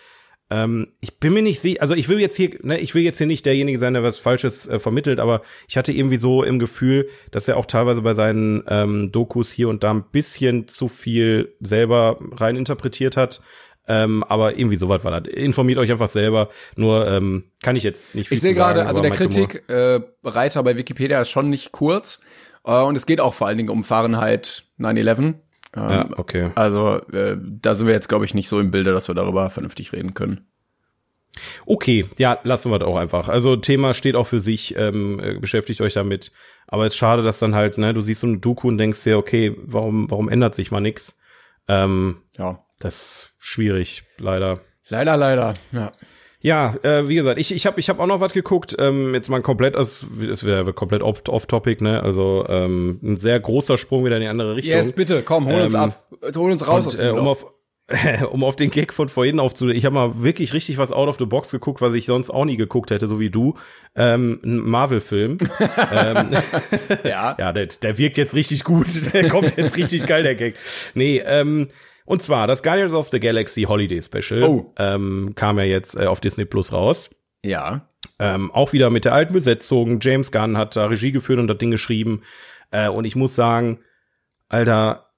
[0.51, 3.19] ähm, ich bin mir nicht sicher, also ich will jetzt hier, ne, ich will jetzt
[3.19, 6.59] hier nicht derjenige sein, der was Falsches äh, vermittelt, aber ich hatte irgendwie so im
[6.59, 10.89] Gefühl, dass er auch teilweise bei seinen ähm, Dokus hier und da ein bisschen zu
[10.89, 13.41] viel selber rein interpretiert hat.
[13.89, 15.33] Ähm, aber irgendwie sowas war das.
[15.33, 16.51] Informiert euch einfach selber.
[16.77, 20.77] Nur ähm, kann ich jetzt nicht viel Ich sehe gerade, also der Kritikreiter äh, bei
[20.77, 22.21] Wikipedia ist schon nicht kurz.
[22.65, 25.35] Äh, und es geht auch vor allen Dingen um Fahrenheit 9-11.
[25.75, 26.51] Ähm, ja, okay.
[26.55, 29.51] Also äh, da sind wir jetzt, glaube ich, nicht so im Bilde, dass wir darüber
[29.51, 30.47] vernünftig reden können.
[31.65, 33.29] Okay, ja, lassen wir das auch einfach.
[33.29, 36.33] Also Thema steht auch für sich, ähm, äh, beschäftigt euch damit.
[36.67, 39.05] Aber es ist schade, dass dann halt, ne, du siehst so ein Doku und denkst
[39.05, 41.19] dir, okay, warum, warum ändert sich mal nix?
[41.69, 42.65] Ähm, ja.
[42.81, 44.61] Das ist schwierig, leider.
[44.89, 45.93] Leider, leider, ja.
[46.43, 48.75] Ja, äh, wie gesagt, ich, ich habe ich hab auch noch was geguckt.
[48.79, 50.07] Ähm, jetzt mal komplett, es
[50.45, 52.03] wäre komplett off-topic, ne?
[52.03, 54.75] Also ähm, ein sehr großer Sprung wieder in die andere Richtung.
[54.75, 56.09] Yes, bitte, komm, hol uns ähm, ab.
[56.35, 57.45] Hol uns raus und, aus dem äh, um auf,
[58.31, 61.19] um auf den Gag von vorhin aufzunehmen, ich habe mal wirklich richtig was out of
[61.19, 63.55] the box geguckt, was ich sonst auch nie geguckt hätte, so wie du.
[63.95, 65.39] Ähm, ein Marvel-Film.
[65.93, 66.29] ähm,
[67.05, 67.37] ja.
[67.39, 69.13] ja, der, der wirkt jetzt richtig gut.
[69.13, 70.55] Der kommt jetzt richtig geil, der Gag.
[70.95, 71.69] Nee, ähm,
[72.11, 74.75] und zwar das Guardians of the Galaxy Holiday Special oh.
[74.81, 77.09] ähm, kam ja jetzt äh, auf Disney Plus raus.
[77.45, 77.87] Ja.
[78.19, 80.01] Ähm, auch wieder mit der alten Besetzung.
[80.03, 82.23] James Gunn hat da Regie geführt und das Ding geschrieben.
[82.73, 83.79] Äh, und ich muss sagen,
[84.49, 85.13] Alter,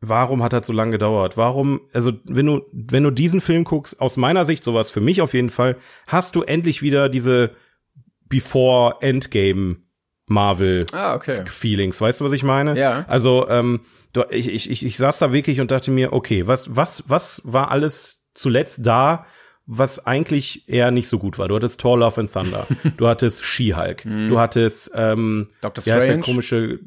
[0.00, 1.36] warum hat das so lange gedauert?
[1.36, 5.20] Warum, also wenn du, wenn du diesen Film guckst, aus meiner Sicht, sowas für mich
[5.20, 7.56] auf jeden Fall, hast du endlich wieder diese
[8.28, 9.78] Before Endgame
[10.26, 11.44] Marvel ah, okay.
[11.46, 12.00] Feelings.
[12.00, 12.78] Weißt du, was ich meine?
[12.78, 13.04] Ja.
[13.08, 13.80] Also, ähm,
[14.30, 17.70] ich, ich, ich, ich saß da wirklich und dachte mir, okay, was, was, was war
[17.70, 19.26] alles zuletzt da,
[19.66, 21.48] was eigentlich eher nicht so gut war.
[21.48, 24.28] Du hattest Thor Love and Thunder, du hattest She-Hulk, mhm.
[24.28, 26.00] du hattest ähm, Doctor Strange.
[26.00, 26.80] Ja, der komische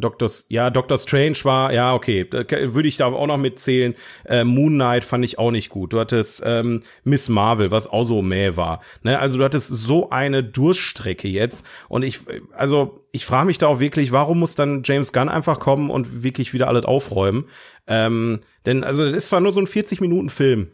[0.00, 3.94] Doctor, ja, Doctor Strange war, ja, okay, würde ich da auch noch mitzählen.
[4.24, 5.92] Äh, Moon Knight fand ich auch nicht gut.
[5.92, 8.80] Du hattest ähm, Miss Marvel, was auch so mäh war.
[9.02, 9.18] Ne?
[9.18, 11.64] Also du hattest so eine Durststrecke jetzt.
[11.88, 12.20] Und ich,
[12.52, 16.22] also ich frage mich da auch wirklich, warum muss dann James Gunn einfach kommen und
[16.22, 17.46] wirklich wieder alles aufräumen?
[17.86, 20.68] Ähm, denn, also das ist zwar nur so ein 40-Minuten-Film,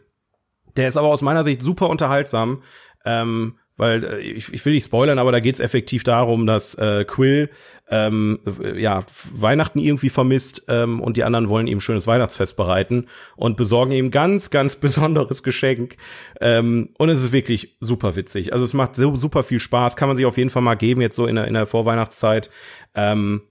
[0.75, 2.61] der ist aber aus meiner Sicht super unterhaltsam.
[3.05, 7.05] Ähm, weil äh, ich, ich will nicht spoilern, aber da geht's effektiv darum, dass äh,
[7.05, 7.49] Quill
[7.89, 8.39] ähm,
[8.75, 13.07] ja Weihnachten irgendwie vermisst ähm, und die anderen wollen ihm ein schönes Weihnachtsfest bereiten
[13.37, 15.95] und besorgen ihm ganz, ganz besonderes Geschenk.
[16.41, 18.51] Ähm, und es ist wirklich super witzig.
[18.51, 20.99] Also es macht so super viel Spaß, kann man sich auf jeden Fall mal geben
[20.99, 22.49] jetzt so in der, in der Vorweihnachtszeit.
[22.93, 23.43] Ähm,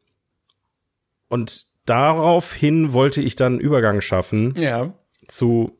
[1.29, 4.93] und daraufhin wollte ich dann Übergang schaffen Ja.
[5.29, 5.76] zu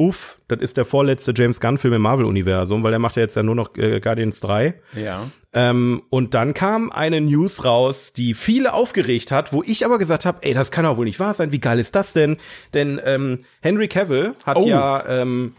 [0.00, 3.42] Uff, das ist der vorletzte James Gunn-Film im Marvel-Universum, weil er macht ja jetzt ja
[3.42, 4.80] nur noch äh, Guardians 3.
[4.94, 5.28] Ja.
[5.52, 10.24] Ähm, und dann kam eine News raus, die viele aufgeregt hat, wo ich aber gesagt
[10.24, 12.36] habe, ey, das kann doch wohl nicht wahr sein, wie geil ist das denn?
[12.74, 14.66] Denn ähm, Henry Cavill hat Oh.
[14.68, 15.54] ja ähm,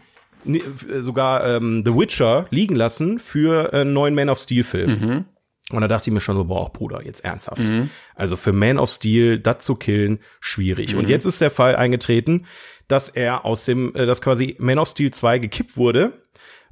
[0.46, 0.58] äh,
[1.00, 5.26] sogar ähm, The Witcher liegen lassen für einen neuen Man of Steel-Film.
[5.70, 7.62] Und da dachte ich mir schon so, boah, Bruder, jetzt ernsthaft.
[8.16, 10.96] Also für Man of Steel, das zu killen, schwierig.
[10.96, 12.46] Und jetzt ist der Fall eingetreten,
[12.90, 16.12] dass er aus dem, äh, dass quasi Man of Steel 2 gekippt wurde,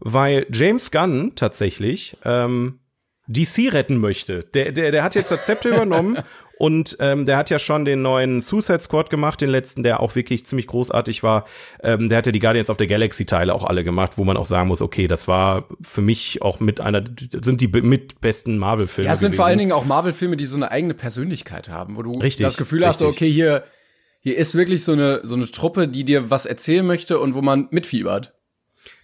[0.00, 2.80] weil James Gunn tatsächlich ähm,
[3.26, 4.44] DC retten möchte.
[4.54, 6.18] Der, der, der hat jetzt das Zepter übernommen
[6.58, 10.16] und ähm, der hat ja schon den neuen Suicide Squad gemacht, den letzten, der auch
[10.16, 11.46] wirklich ziemlich großartig war.
[11.82, 14.36] Ähm, der hat ja die Guardians of the Galaxy Teile auch alle gemacht, wo man
[14.36, 17.04] auch sagen muss, okay, das war für mich auch mit einer,
[17.40, 19.06] sind die mit besten Marvel-Filme.
[19.06, 19.36] Ja, es sind gewesen.
[19.36, 22.56] vor allen Dingen auch Marvel-Filme, die so eine eigene Persönlichkeit haben, wo du Richtig, das
[22.56, 23.62] Gefühl hast, so, okay, hier,
[24.20, 27.42] hier ist wirklich so eine, so eine Truppe, die dir was erzählen möchte und wo
[27.42, 28.34] man mitfiebert.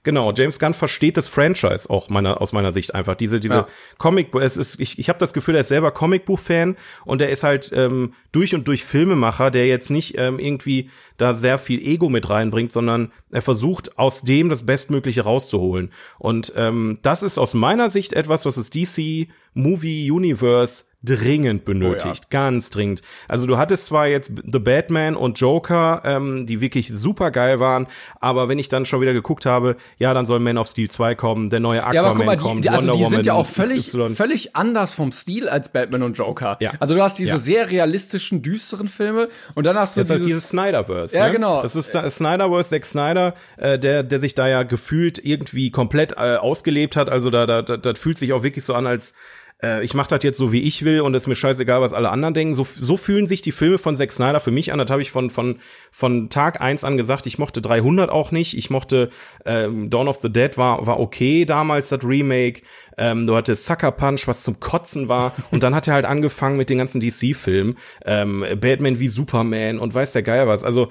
[0.02, 3.14] Genau, James Gunn versteht das Franchise auch meiner, aus meiner Sicht einfach.
[3.14, 3.66] Diese, diese Ja.
[3.96, 7.42] Comic, es ist, ich, ich habe das Gefühl, er ist selber Comicbuch-Fan und er ist
[7.42, 12.08] halt ähm, durch und durch Filmemacher, der jetzt nicht ähm, irgendwie da sehr viel Ego
[12.08, 15.90] mit reinbringt, sondern er versucht aus dem das Bestmögliche rauszuholen.
[16.18, 22.30] Und ähm, das ist aus meiner Sicht etwas, was das DC Movie Universe dringend benötigt,
[22.30, 23.02] ganz dringend.
[23.28, 27.86] Also du hattest zwar jetzt The Batman und Joker, ähm, die wirklich super geil waren,
[28.20, 31.14] aber wenn ich dann schon wieder geguckt habe, ja, dann soll Man of Steel 2
[31.14, 33.26] kommen, der neue Aquaman Ja, aber guck mal, die, kommt, die, also Wonder die sind
[33.26, 34.08] ja auch völlig, XY.
[34.14, 36.56] völlig anders vom Stil als Batman und Joker.
[36.60, 36.72] Ja.
[36.80, 37.38] Also du hast diese Ja.
[37.38, 41.03] sehr realistischen, düsteren Filme und dann hast du halt dieses, dieses Snyderverse.
[41.12, 41.32] Ja, ne?
[41.32, 41.62] genau.
[41.62, 46.36] Das ist Snyderverse, Zack Snyder, äh, der, der sich da ja gefühlt irgendwie komplett äh,
[46.36, 47.10] ausgelebt hat.
[47.10, 49.14] Also da, da, da, das fühlt sich auch wirklich so an, als
[49.62, 51.92] äh, ich mache das jetzt so, wie ich will und es ist mir scheißegal, was
[51.92, 52.54] alle anderen denken.
[52.54, 54.78] So, so fühlen sich die Filme von Zack Snyder für mich an.
[54.78, 55.58] Das habe ich von, von,
[55.90, 57.26] von Tag eins an gesagt.
[57.26, 58.56] Ich mochte 300 auch nicht.
[58.56, 59.10] Ich mochte
[59.44, 62.62] ähm, Dawn of the Dead war, war okay damals, das Remake.
[62.96, 65.34] Ähm, du hattest Sucker Punch, was zum Kotzen war.
[65.50, 67.76] Und dann hat er halt angefangen mit den ganzen DC-Filmen.
[68.04, 70.64] Ähm, Batman wie Superman und weiß der Geier was.
[70.64, 70.88] Also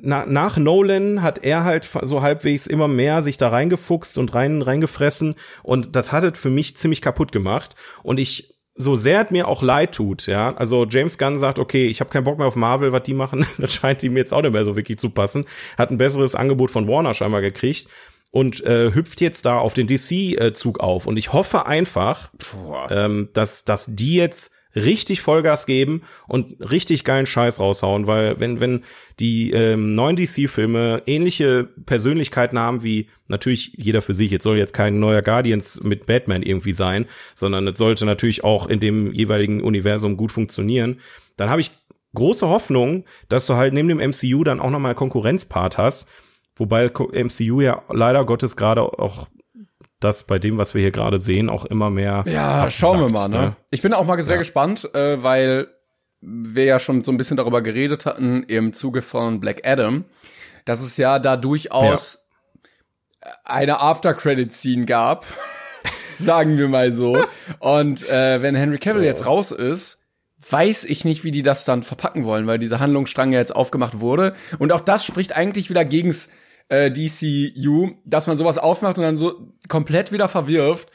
[0.00, 4.62] na, nach Nolan hat er halt so halbwegs immer mehr sich da reingefuchst und rein
[4.62, 5.34] reingefressen.
[5.62, 7.74] Und das hat es für mich ziemlich kaputt gemacht.
[8.02, 11.88] Und ich so sehr es mir auch leid tut, ja, also James Gunn sagt, okay,
[11.88, 14.40] ich habe keinen Bock mehr auf Marvel, was die machen, das scheint ihm jetzt auch
[14.40, 15.44] nicht mehr so wirklich zu passen,
[15.76, 17.88] hat ein besseres Angebot von Warner scheinbar gekriegt
[18.30, 21.06] und äh, hüpft jetzt da auf den DC-Zug auf.
[21.06, 22.30] Und ich hoffe einfach,
[22.88, 28.60] ähm, dass, dass die jetzt richtig Vollgas geben und richtig geilen Scheiß raushauen, weil wenn,
[28.60, 28.84] wenn
[29.20, 34.74] die ähm, neuen DC-Filme ähnliche Persönlichkeiten haben wie natürlich jeder für sich, jetzt soll jetzt
[34.74, 39.62] kein neuer Guardians mit Batman irgendwie sein, sondern es sollte natürlich auch in dem jeweiligen
[39.62, 41.00] Universum gut funktionieren,
[41.36, 41.70] dann habe ich
[42.14, 46.06] große Hoffnung, dass du halt neben dem MCU dann auch nochmal Konkurrenzpart hast,
[46.56, 49.28] wobei MCU ja leider Gottes gerade auch
[50.04, 53.24] das bei dem, was wir hier gerade sehen, auch immer mehr Ja, schauen wir mal,
[53.24, 53.56] absackt, ne?
[53.70, 55.68] Ich bin auch mal sehr gespannt, äh, weil
[56.20, 60.04] wir ja schon so ein bisschen darüber geredet hatten im Zuge von Black Adam,
[60.64, 62.26] dass es ja da durchaus
[63.44, 65.26] eine After-Credit-Scene gab,
[66.18, 67.18] sagen wir mal so.
[67.58, 69.98] Und äh, wenn Henry Cavill jetzt raus ist,
[70.50, 74.00] weiß ich nicht, wie die das dann verpacken wollen, weil dieser Handlungsstrang ja jetzt aufgemacht
[74.00, 74.34] wurde.
[74.58, 76.30] Und auch das spricht eigentlich wieder gegens
[76.72, 80.88] äh, DCU, dass man sowas aufmacht und dann so komplett wieder verwirft.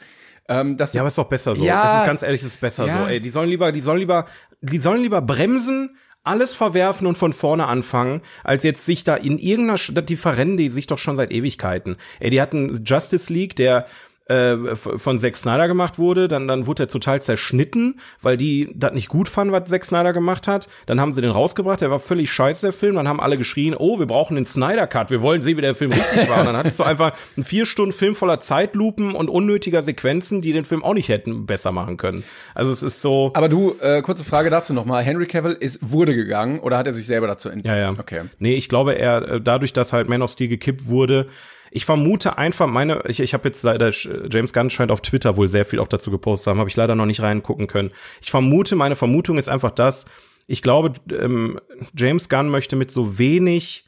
[0.48, 1.62] Ähm, dass Ja, aber ist doch besser so.
[1.62, 1.82] Ja.
[1.84, 3.02] das ist ganz ehrlich, das ist besser Ja.
[3.04, 3.08] so.
[3.08, 4.24] Ey, die sollen lieber, die sollen lieber,
[4.62, 9.38] die sollen lieber bremsen, alles verwerfen und von vorne anfangen, als jetzt sich da in
[9.38, 11.96] irgendeiner, Sch- die verrennen die sich doch schon seit Ewigkeiten.
[12.18, 13.86] Ey, die hatten Justice League, der
[14.28, 18.92] äh, von Zack Snyder gemacht wurde, dann dann wurde er total zerschnitten, weil die das
[18.92, 20.68] nicht gut fanden, was Zack Snyder gemacht hat.
[20.86, 22.96] Dann haben sie den rausgebracht, der war völlig scheiße der Film.
[22.96, 25.74] Dann haben alle geschrien, oh, wir brauchen den Snyder Cut, wir wollen sehen, wie der
[25.74, 26.40] Film richtig war.
[26.40, 30.52] Und dann hattest du einfach einen vier Stunden Film voller Zeitlupen und unnötiger Sequenzen, die
[30.52, 32.24] den Film auch nicht hätten besser machen können.
[32.54, 33.30] Also es ist so.
[33.34, 35.02] Aber du, äh, kurze Frage dazu nochmal.
[35.02, 37.74] Henry Cavill ist, wurde gegangen oder hat er sich selber dazu entschieden?
[37.74, 37.90] Ja, ja.
[37.98, 38.22] Okay.
[38.38, 41.28] Nee, ich glaube, er, äh, dadurch, dass halt Man of Steel gekippt wurde,
[41.70, 43.90] ich vermute einfach, meine, ich, ich habe jetzt leider,
[44.30, 46.76] James Gunn scheint auf Twitter wohl sehr viel auch dazu gepostet zu haben, habe ich
[46.76, 47.90] leider noch nicht reingucken können.
[48.20, 50.06] Ich vermute, meine Vermutung ist einfach das,
[50.46, 51.60] ich glaube, ähm,
[51.96, 53.84] James Gunn möchte mit so wenig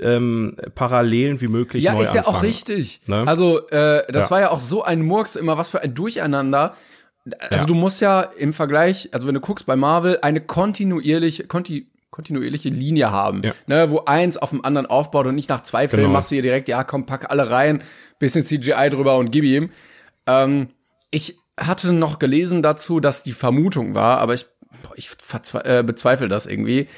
[0.00, 3.00] ähm, Parallelen wie möglich Ja, neu ist ja auch richtig.
[3.06, 3.24] Ne?
[3.26, 4.30] Also, äh, das Ja.
[4.32, 6.74] war ja auch so ein Murks, immer was für ein Durcheinander.
[7.38, 7.64] Also Ja.
[7.64, 11.86] du musst ja im Vergleich, also wenn du guckst bei Marvel, eine kontinuierliche, konti
[12.20, 13.52] kontinuierliche Linie haben, Ja.
[13.66, 16.12] ne, wo eins auf dem anderen aufbaut und nicht nach zwei Filmen Genau.
[16.12, 17.82] machst du hier direkt, ja komm, pack alle rein,
[18.18, 19.70] bisschen CGI drüber und gib ihm.
[20.26, 20.68] Ähm,
[21.10, 24.46] ich hatte noch gelesen dazu, dass die Vermutung war, aber ich,
[24.96, 25.10] ich
[25.64, 26.88] äh, bezweifle das irgendwie,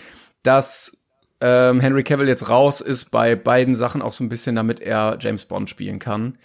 [0.42, 0.96] dass
[1.40, 5.18] ähm, Henry Cavill jetzt raus ist bei beiden Sachen auch so ein bisschen, damit er
[5.20, 6.38] James Bond spielen kann.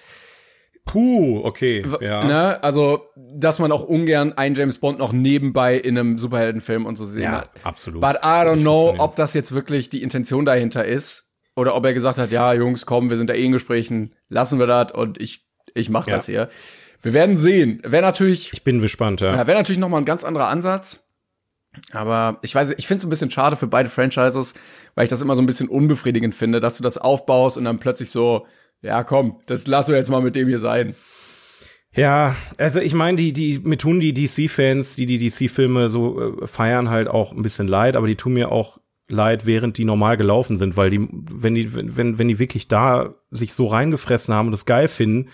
[0.88, 2.24] Puh, okay, ja.
[2.24, 2.64] Ne?
[2.64, 7.06] Also, dass man auch ungern einen James Bond noch nebenbei in einem Superheldenfilm und so
[7.06, 7.50] sehen Ja, hat.
[7.64, 8.02] absolut.
[8.02, 11.94] But I don't know, ob das jetzt wirklich die Intention dahinter ist oder ob er
[11.94, 15.20] gesagt hat, ja, Jungs, komm, wir sind da eh in Gesprächen, lassen wir das und
[15.22, 16.16] ich ich mach Ja.
[16.16, 16.50] das hier.
[17.02, 17.80] Wir werden sehen.
[17.84, 19.36] Wäre natürlich Ich bin gespannt, ja.
[19.36, 21.04] ja, wäre natürlich noch mal ein ganz anderer Ansatz.
[21.92, 24.56] Aber ich weiß, ich finde es ein bisschen schade für beide Franchises,
[24.96, 27.78] weil ich das immer so ein bisschen unbefriedigend finde, dass du das aufbaust und dann
[27.78, 28.48] plötzlich so,
[28.82, 30.96] ja, komm, das lass du jetzt mal mit dem hier sein.
[31.94, 36.48] Ja, also ich meine, die, die, mir tun die DC-Fans, die die DC-Filme so äh,
[36.48, 40.18] feiern, halt auch ein bisschen leid, aber die tun mir auch leid, während die normal
[40.18, 44.48] gelaufen sind, weil die, wenn die, wenn, wenn die wirklich da sich so reingefressen haben
[44.48, 45.30] und das geil finden,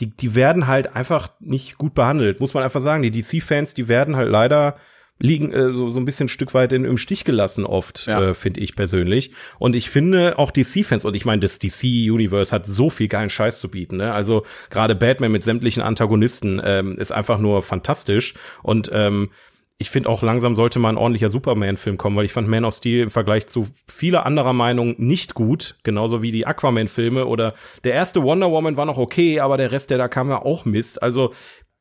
[0.00, 3.02] die, die werden halt einfach nicht gut behandelt, muss man einfach sagen.
[3.02, 4.76] Die DC-Fans, die werden halt leider
[5.22, 8.20] liegen äh, so, so ein bisschen ein Stück weit in, im Stich gelassen oft, Ja.
[8.30, 9.30] äh, finde ich persönlich.
[9.58, 13.60] Und ich finde auch DC-Fans, und ich meine, das DC-Universe hat so viel geilen Scheiß
[13.60, 13.98] zu bieten.
[13.98, 14.12] Ne?
[14.12, 18.34] Also gerade Batman mit sämtlichen Antagonisten ähm, ist einfach nur fantastisch.
[18.64, 19.30] Und ähm,
[19.78, 22.74] ich finde auch langsam sollte mal ein ordentlicher Superman-Film kommen, weil ich fand Man of
[22.74, 27.94] Steel im Vergleich zu vieler anderer Meinung nicht gut, genauso wie die Aquaman-Filme oder der
[27.94, 31.02] erste Wonder Woman war noch okay, aber der Rest, der da kam, ja auch Mist.
[31.02, 31.32] Also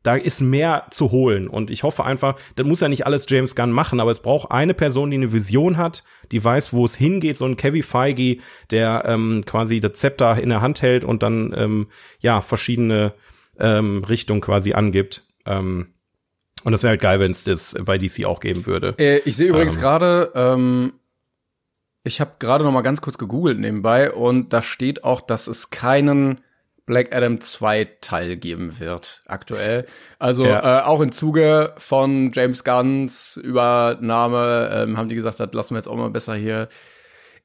[0.04, 3.56] da ist mehr zu holen und ich hoffe einfach, das muss ja nicht alles James
[3.56, 6.96] Gunn machen, aber es braucht eine Person, die eine Vision hat, die weiß, wo es
[6.96, 8.38] hingeht, so ein Kevin Feige,
[8.72, 11.88] der ähm, quasi das Zepter in der Hand hält und dann ähm,
[12.20, 13.14] ja verschiedene
[13.60, 15.24] ähm, Richtungen quasi angibt.
[15.46, 15.88] Ähm,
[16.64, 18.96] und das wäre halt geil, wenn es das bei DC auch geben würde.
[18.98, 19.82] Äh, ich sehe übrigens Ähm.
[19.82, 20.94] gerade, ähm,
[22.04, 25.70] ich habe gerade noch mal ganz kurz gegoogelt nebenbei und da steht auch, dass es
[25.70, 26.42] keinen
[26.86, 29.86] Black Adam 2 Teil geben wird aktuell.
[30.20, 30.80] Also Ja.
[30.80, 35.78] äh, auch im Zuge von James Gunns Übernahme ähm, haben die gesagt, das lassen wir
[35.80, 36.68] jetzt auch mal besser hier.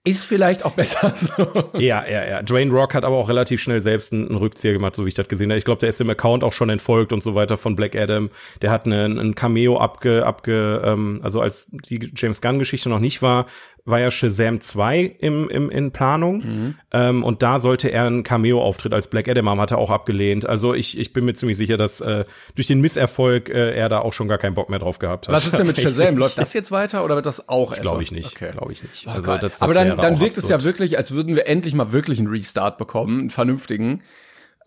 [0.07, 1.65] Ist vielleicht auch besser so.
[1.79, 2.43] Ja, ja, ja.
[2.43, 5.15] Dwayne Rock hat aber auch relativ schnell selbst einen, einen Rückzieher gemacht, so wie ich
[5.15, 5.59] das gesehen habe.
[5.59, 8.31] Ich glaube, der ist im Account auch schon entfolgt und so weiter von Black Adam.
[8.63, 13.21] Der hat einen, einen Cameo abge, abge ähm, also als die James Gunn-Geschichte noch nicht
[13.21, 13.47] war,
[13.89, 16.75] war ja Shazam 2 im, im, in Planung.
[16.93, 20.45] Ähm, und da sollte er einen Cameo-Auftritt als Black Adam haben, hat er auch abgelehnt.
[20.45, 22.25] Also ich, ich bin mir ziemlich sicher, dass äh,
[22.57, 25.35] durch den Misserfolg äh, er da auch schon gar keinen Bock mehr drauf gehabt hat.
[25.35, 25.79] Was ist denn mit.
[25.81, 26.17] Shazam?
[26.17, 28.35] Läuft das jetzt weiter oder wird das auch erst Glaube ich nicht.
[28.35, 28.51] Okay.
[28.51, 29.05] Glaube ich nicht.
[29.07, 30.75] Oh, Also das- das Aber dann, dann auch wirkt es ja absurd.
[30.75, 34.03] wirklich, als würden wir endlich mal wirklich einen Restart bekommen, einen vernünftigen.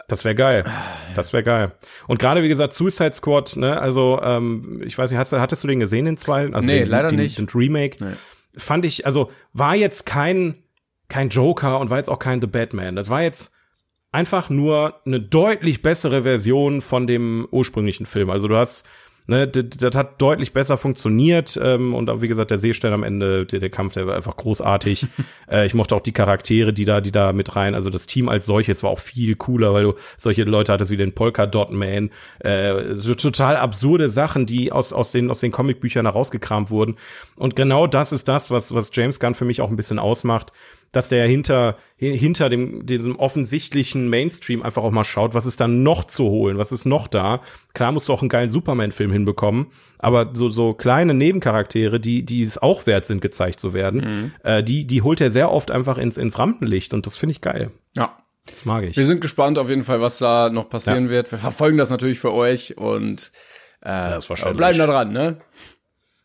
[0.08, 0.66] Das wäre geil.
[1.16, 1.72] Das wäre geil.
[2.08, 5.68] Und gerade wie gesagt, Suicide Squad, ne, also ähm, ich weiß nicht, hast, hattest du
[5.68, 6.52] den gesehen, den zwei?
[6.52, 7.38] Also Nee, den, leider den, nicht.
[7.38, 8.04] Den Remake.
[8.04, 8.14] Nee.
[8.58, 10.56] Fand ich, also war jetzt kein,
[11.08, 12.96] kein Joker und war jetzt auch kein The Batman.
[12.96, 13.54] Das war jetzt
[14.12, 18.30] einfach nur eine deutlich bessere Version von dem ursprünglichen Film.
[18.30, 18.86] Also du hast,
[19.30, 23.04] ne, das, das hat deutlich besser funktioniert ähm, und auch, wie gesagt, der Seestern am
[23.04, 25.08] Ende, der, der Kampf, der war einfach großartig.
[25.52, 28.28] äh, ich mochte auch die Charaktere, die da, die da mit rein, also das Team
[28.28, 31.72] als solches war auch viel cooler, weil du solche Leute hattest wie den Polka Dot
[31.72, 32.10] Man,
[32.40, 36.98] äh, so total absurde Sachen, die aus, aus den, aus den Comicbüchern herausgekramt wurden.
[37.36, 40.52] Und genau das ist das, was, was James Gunn für mich auch ein bisschen ausmacht
[40.92, 45.68] dass der hinter, hinter dem, diesem offensichtlichen Mainstream einfach auch mal schaut, was ist da
[45.68, 47.42] noch zu holen, was ist noch da.
[47.74, 49.68] Klar musst du auch einen geilen Superman-Film hinbekommen,
[50.00, 54.64] aber so, so kleine Nebencharaktere, die, die es auch wert sind, gezeigt zu werden, äh,
[54.64, 57.72] die, die holt er sehr oft einfach ins, ins Rampenlicht und das finde ich geil.
[57.96, 58.18] Ja.
[58.46, 58.98] Das mag ich.
[58.98, 61.32] Wir sind gespannt auf jeden Fall, was da noch passieren wird.
[61.32, 63.32] Wir verfolgen das natürlich für euch und
[63.82, 64.58] äh, Selbstverständlich.
[64.58, 65.38] bleiben da dran, ne?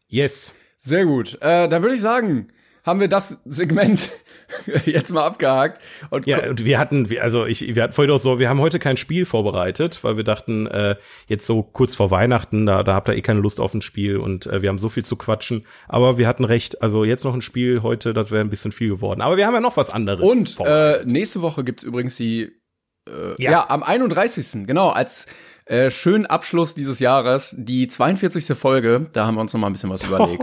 [0.09, 0.55] Yes.
[0.79, 1.37] Sehr gut.
[1.43, 2.49] Äh, dann würde ich sagen,
[2.85, 4.13] haben wir das Segment
[4.85, 5.81] jetzt mal abgehakt.
[6.11, 8.79] Und Ja, und wir hatten, also ich, wir hatten vorhin auch so, wir haben heute
[8.79, 13.09] kein Spiel vorbereitet, weil wir dachten, äh, jetzt so kurz vor Weihnachten, da, da habt
[13.09, 15.67] ihr eh keine Lust auf ein Spiel und äh, wir haben so viel zu quatschen.
[15.89, 18.91] Aber wir hatten recht, also jetzt noch ein Spiel heute, das wäre ein bisschen viel
[18.91, 19.23] geworden.
[19.23, 20.29] Aber wir haben ja noch was anderes.
[20.29, 22.53] Und äh, nächste Woche gibt's übrigens die,
[23.09, 23.51] äh, Ja.
[23.51, 23.71] ja.
[23.71, 24.67] am 31.
[24.67, 25.27] Genau, als
[25.67, 28.57] äh, schönen Abschluss dieses Jahres, die 42.
[28.57, 29.07] Folge.
[29.15, 30.43] Da haben wir uns noch mal ein bisschen was überlegt.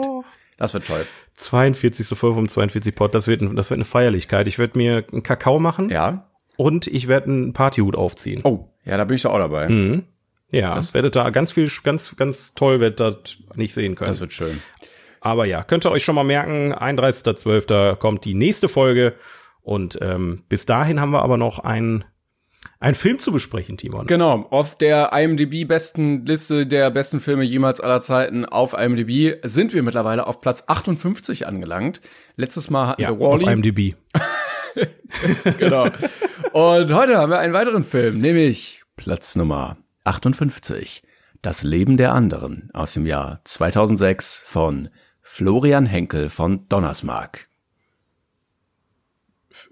[0.61, 1.05] Das wird toll.
[1.37, 2.07] 42.
[2.17, 4.47] Folge vom 42 Pod, das wird, ein- das wird eine Feierlichkeit.
[4.47, 6.29] Ich werde mir einen Kakao machen Ja.
[6.55, 8.41] und ich werde einen Partyhut aufziehen.
[8.43, 9.67] Oh, ja, da bin ich doch auch dabei.
[9.69, 10.03] Mhm.
[10.51, 13.15] Ja, das werdet da ganz viel, ganz, ganz toll werdet das
[13.55, 14.09] nicht sehen können.
[14.09, 14.61] Das wird schön.
[15.19, 17.95] Aber ja, könnt ihr euch schon mal merken, 31.12.
[17.95, 19.13] kommt die nächste Folge.
[19.63, 22.03] Und ähm, bis dahin haben wir aber noch einen
[22.79, 24.07] ein Film zu besprechen, Timon.
[24.07, 29.83] Genau, auf der IMDb-besten Liste der besten Filme jemals aller Zeiten auf IMDb sind wir
[29.83, 32.01] mittlerweile auf Platz 58 angelangt.
[32.37, 33.43] Letztes Mal hatten ja, wir Wally.
[33.45, 33.95] Auf IMDb.
[35.59, 35.89] genau.
[36.53, 41.03] Und heute haben wir einen weiteren Film, nämlich Platz Nummer 58.
[41.43, 44.89] Das Leben der anderen aus dem Jahr 2006 von
[45.21, 47.47] Florian Henkel von Donnersmarck.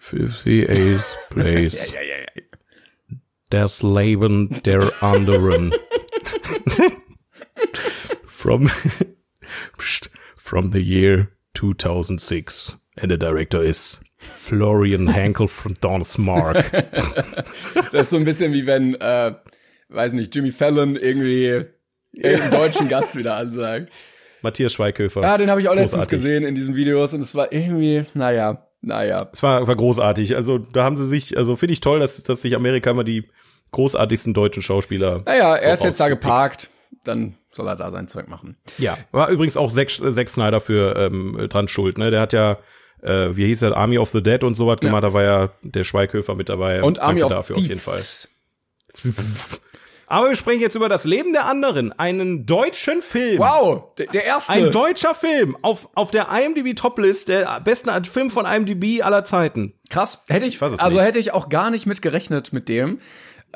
[0.02, 1.92] 58th place.
[1.94, 2.49] ja, ja, ja.
[3.50, 5.74] Das Leben der anderen.
[8.28, 8.70] from,
[10.38, 12.78] from the year 2006.
[13.02, 16.66] And the director is Florian Henkel von Donsmark.
[17.92, 19.34] Das ist so ein bisschen wie wenn, äh,
[19.88, 21.66] weiß nicht, Jimmy Fallon irgendwie
[22.12, 23.92] irgendeinen deutschen Gast wieder ansagt.
[24.42, 25.22] Matthias Schweighöfer.
[25.22, 26.18] Ja, den habe ich auch letztens Großartig.
[26.18, 29.30] gesehen in diesen Videos und es war irgendwie, naja, naja.
[29.34, 30.36] Es war, war großartig.
[30.36, 33.28] Also da haben sie sich, also finde ich toll, dass, dass sich Amerika immer die
[33.72, 35.24] großartigsten deutschen Schauspieler.
[35.26, 36.70] Naja, er ist so jetzt da geparkt,
[37.04, 38.58] dann soll er da sein Zeug machen.
[38.78, 41.98] Ja, war übrigens auch Zack, Zack Snyder für ähm, dran schuld.
[41.98, 42.12] Ne?
[42.12, 42.58] Der hat ja,
[43.02, 45.04] äh, wie hieß der, Army of the Dead und so was gemacht.
[45.04, 46.84] Da war ja der Schweighöfer mit dabei.
[46.84, 47.88] Und Army Danke of dafür Thieves.
[47.88, 49.60] auf jeden Fall.
[50.12, 53.38] Aber wir sprechen jetzt über das Leben der anderen, einen deutschen Film.
[53.38, 54.52] Wow, der, der erste.
[54.52, 59.74] Ein deutscher Film auf, auf der IMDb Toplist, der besten Film von IMDb aller Zeiten.
[59.92, 61.06] Krass, hätte ich, es also nicht.
[61.06, 63.00] hätte ich auch gar nicht mit gerechnet mit dem.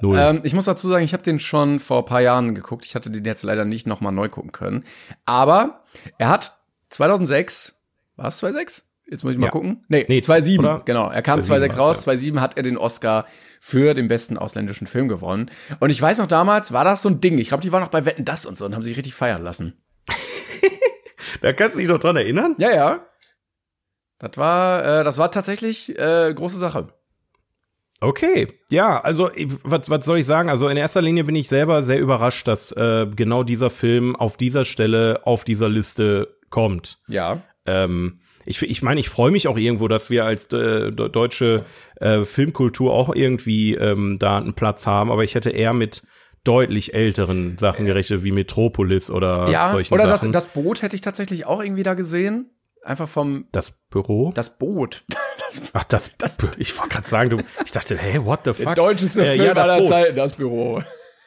[0.01, 0.17] Null.
[0.17, 2.85] Ähm, ich muss dazu sagen, ich habe den schon vor ein paar Jahren geguckt.
[2.85, 4.83] Ich hatte den jetzt leider nicht noch mal neu gucken können.
[5.25, 5.83] Aber
[6.17, 6.53] er hat
[6.89, 7.79] 2006,
[8.15, 8.85] war es 2006?
[9.09, 9.51] Jetzt muss ich mal Ja.
[9.51, 9.83] gucken.
[9.89, 10.81] Nee, Nee, 2007, oder?
[10.85, 11.09] genau.
[11.09, 13.25] Er kam 2007 2006 raus, war's, 2007 hat er den Oscar
[13.59, 15.51] für den besten ausländischen Film gewonnen.
[15.79, 17.37] Und ich weiß noch, damals war das so ein Ding.
[17.37, 19.41] Ich glaube, die waren noch bei Wetten, das und so und haben sich richtig feiern
[19.43, 19.77] lassen.
[21.41, 22.55] Da kannst du dich noch dran erinnern?
[22.57, 23.05] Ja, ja.
[24.19, 26.93] Das war, äh, das war tatsächlich äh, große Sache.
[28.03, 29.29] Okay, ja, also
[29.63, 30.49] was, was soll ich sagen?
[30.49, 34.35] Also in erster Linie bin ich selber sehr überrascht, dass äh, genau dieser Film auf
[34.37, 36.99] dieser Stelle auf dieser Liste kommt.
[37.07, 37.41] Ja.
[37.65, 41.63] Ähm, ich ich meine, ich freue mich auch irgendwo, dass wir als äh, de- deutsche
[42.01, 46.03] äh, Filmkultur auch irgendwie ähm, da einen Platz haben, aber ich hätte eher mit
[46.43, 50.33] deutlich älteren Sachen gerechnet, wie Metropolis oder Ja, solchen oder das, Sachen.
[50.33, 52.49] das Boot hätte ich tatsächlich auch irgendwie da gesehen.
[52.83, 54.31] Einfach vom, das Büro?
[54.33, 55.03] das Boot.
[55.49, 56.15] Das Ach, das,
[56.57, 58.75] ich wollte gerade sagen, du, ich dachte, hey, what the fuck?
[58.75, 59.89] deutscheste Äh, Film ja, das aller Boot.
[59.89, 60.81] Zeiten, das Büro.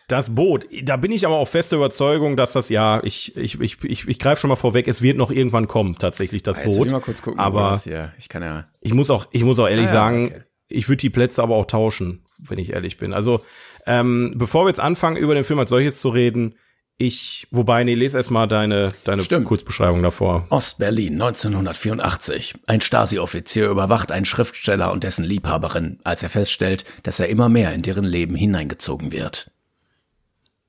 [0.09, 3.82] Das Boot, da bin ich aber auch feste Überzeugung, dass das ja, ich, ich, ich,
[3.84, 6.76] ich, ich greife schon mal vorweg, es wird noch irgendwann kommen, tatsächlich das Jetzt will
[6.76, 6.86] Boot.
[6.86, 8.12] ich mal kurz gucken, aber das hier.
[8.16, 8.64] Ich kann ja.
[8.80, 10.42] ich muss auch, ich muss auch ehrlich Ah ja, sagen, okay.
[10.68, 13.12] ich würde die Plätze aber auch tauschen, wenn ich ehrlich bin.
[13.12, 13.40] Also,
[13.84, 16.54] ähm, bevor wir jetzt anfangen, über den Film als solches zu reden,
[16.99, 19.47] ich, wobei, nee, lese erstmal deine, deine Stimmt.
[19.47, 20.47] Kurzbeschreibung davor.
[20.49, 22.55] Ostberlin 1984.
[22.66, 27.74] Ein Stasi-Offizier überwacht einen Schriftsteller und dessen Liebhaberin, als er feststellt, dass er immer mehr
[27.74, 29.51] in deren Leben hineingezogen wird.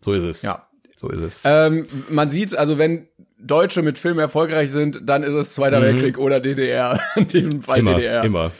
[0.01, 0.41] So ist es.
[0.41, 0.67] Ja.
[0.95, 1.43] So ist es.
[1.45, 3.07] Ähm, man sieht, also wenn
[3.39, 6.99] Deutsche mit Filmen erfolgreich sind, dann ist es Zweiter Weltkrieg oder DDR.
[7.15, 8.23] In diesem Fall immer, DDR.
[8.23, 8.51] immer.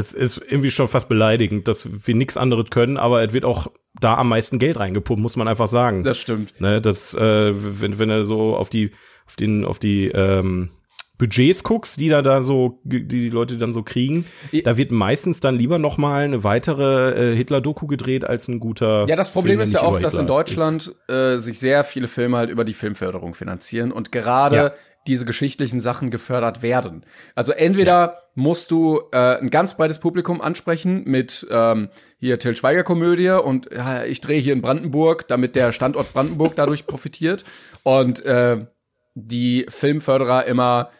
[0.00, 3.70] Es ist irgendwie schon fast beleidigend, dass wir nichts anderes können, aber es wird auch
[4.00, 6.04] da am meisten Geld reingepumpt, muss man einfach sagen.
[6.04, 6.58] Das stimmt.
[6.60, 8.92] Ne, das, äh, wenn, wenn du so auf die,
[9.26, 10.70] auf den, auf die ähm,
[11.18, 14.24] Budgets guckst, die da da so, die die Leute dann so kriegen,
[14.54, 18.58] I- da wird meistens dann lieber noch mal eine weitere äh, Hitler-Doku gedreht als ein
[18.58, 19.04] guter.
[19.06, 22.38] Ja, das Problem Film, ist ja auch, dass in Deutschland äh, sich sehr viele Filme
[22.38, 24.72] halt über die Filmförderung finanzieren und gerade Ja.
[25.06, 27.04] Diese geschichtlichen Sachen gefördert werden.
[27.34, 31.88] Also entweder musst du äh, ein ganz breites Publikum ansprechen mit ähm,
[32.18, 36.54] hier Till Schweiger Komödie und ja, ich drehe hier in Brandenburg, damit der Standort Brandenburg
[36.54, 37.44] dadurch profitiert
[37.82, 38.66] und äh,
[39.14, 40.90] die Filmförderer immer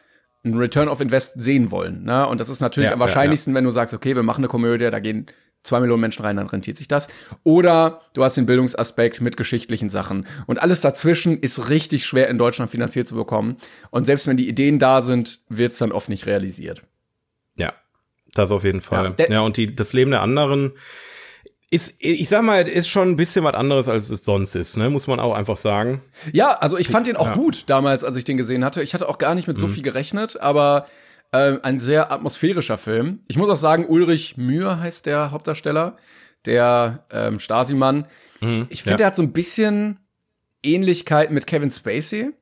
[0.44, 2.04] ein Return of Invest sehen wollen.
[2.04, 2.26] Ne?
[2.26, 4.48] Und das ist natürlich Ja, am ja, wahrscheinlichsten, wenn du sagst, okay, wir machen eine
[4.48, 5.26] Komödie, da gehen
[5.62, 7.08] zwei Millionen Menschen rein, dann rentiert sich das.
[7.44, 10.26] Oder du hast den Bildungsaspekt mit geschichtlichen Sachen.
[10.46, 13.56] Und alles dazwischen ist richtig schwer in Deutschland finanziert zu bekommen.
[13.90, 16.82] Und selbst wenn die Ideen da sind, wird's dann oft nicht realisiert.
[17.56, 17.74] Ja,
[18.34, 19.14] das auf jeden Fall.
[19.18, 20.72] Ja, Ja, und die, das Leben der anderen
[21.72, 24.90] ist, ich sag mal, ist schon ein bisschen was anderes, als es sonst ist, ne?
[24.90, 26.02] Muss man auch einfach sagen.
[26.32, 27.34] Ja, also ich fand den auch Ja.
[27.34, 28.82] gut damals, als ich den gesehen hatte.
[28.82, 30.86] Ich hatte auch gar nicht mit so viel gerechnet, aber
[31.32, 33.20] äh, ein sehr atmosphärischer Film.
[33.28, 35.96] Ich muss auch sagen, Ulrich Mühe heißt der Hauptdarsteller,
[36.46, 38.06] der ähm, Stasi-Mann.
[38.70, 38.96] Ich finde, ja.
[38.96, 39.98] der hat so ein bisschen
[40.62, 42.32] Ähnlichkeit mit Kevin Spacey.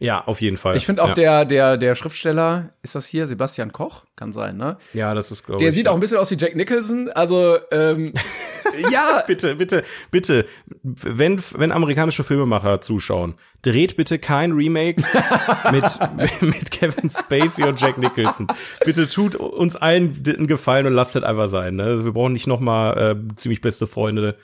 [0.00, 0.76] Ja, auf jeden Fall.
[0.78, 1.14] Ich finde auch ja.
[1.14, 4.06] der, der, der Schriftsteller, ist das hier Sebastian Koch?
[4.16, 4.78] Kann sein, ne?
[4.94, 5.74] Ja, das ist, glaube Der ich.
[5.74, 7.10] sieht auch ein bisschen aus wie Jack Nicholson.
[7.10, 8.14] Also, ähm,
[8.90, 10.46] ja, bitte, bitte, bitte,
[10.82, 15.02] wenn, wenn amerikanische Filmemacher zuschauen, dreht bitte kein Remake
[15.70, 18.46] mit, mit Kevin Spacey und Jack Nicholson.
[18.82, 21.76] Bitte tut uns allen einen Gefallen und lasst es einfach sein.
[21.76, 21.84] Ne?
[21.84, 24.38] Also wir brauchen nicht noch mal äh, ziemlich beste Freunde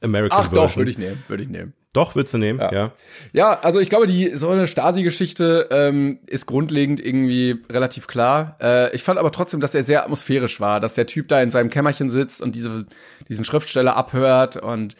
[0.00, 0.68] American ach Version.
[0.68, 1.74] doch, würde ich nehmen, würde ich nehmen.
[1.92, 2.92] Doch, würdest du nehmen, ja.
[3.34, 8.56] Ja, also ich glaube, die so eine Stasi-Geschichte ähm, ist grundlegend irgendwie relativ klar.
[8.62, 11.50] Äh, ich fand aber trotzdem, dass er sehr atmosphärisch war, dass der Typ da in
[11.50, 12.86] seinem Kämmerchen sitzt und diese,
[13.28, 14.56] diesen Schriftsteller abhört.
[14.56, 14.96] Und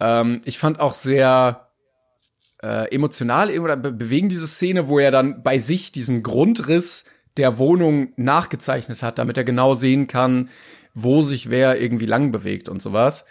[0.00, 1.68] ähm, ich fand auch sehr
[2.62, 7.04] äh, emotional oder be bewegen diese Szene, wo er dann bei sich diesen Grundriss
[7.36, 10.48] der Wohnung nachgezeichnet hat, damit er genau sehen kann,
[10.94, 13.26] wo sich wer irgendwie lang bewegt und sowas.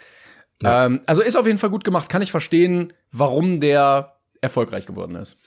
[0.61, 0.85] Ja.
[0.85, 2.09] Ähm, also ist auf jeden Fall gut gemacht.
[2.09, 5.37] Kann ich verstehen, warum der erfolgreich geworden ist.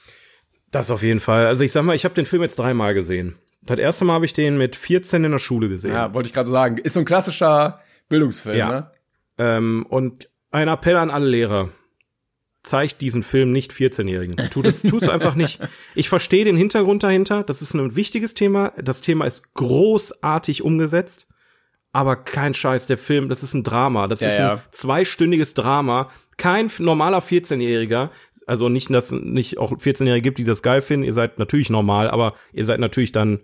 [0.70, 1.46] Das auf jeden Fall.
[1.46, 3.36] Also ich sag mal, ich habe den Film jetzt dreimal gesehen.
[3.62, 5.92] Das erste Mal habe ich den mit 14 in der Schule gesehen.
[5.92, 6.78] Ja, wollte ich gerade sagen.
[6.78, 8.68] Ist so ein klassischer Bildungsfilm, Ja.
[8.70, 8.90] ne?
[9.38, 11.68] Ähm, und ein Appell an alle Lehrer.
[12.64, 14.36] Zeigt diesen Film nicht 14-Jährigen.
[14.50, 15.58] Tu das, tu's einfach nicht.
[15.94, 17.42] Ich verstehe den Hintergrund dahinter.
[17.42, 18.72] Das ist ein wichtiges Thema.
[18.80, 21.26] Das Thema ist großartig umgesetzt.
[21.92, 24.08] Aber kein Scheiß, der Film, das ist ein Drama.
[24.08, 24.62] Das Ja, ist ein ja.
[24.70, 26.10] zweistündiges Drama.
[26.38, 28.10] Kein normaler 14-Jähriger,
[28.46, 31.04] also nicht, dass es nicht auch 14-Jährige gibt, die das geil finden.
[31.04, 33.40] Ihr seid natürlich normal, aber ihr seid natürlich dann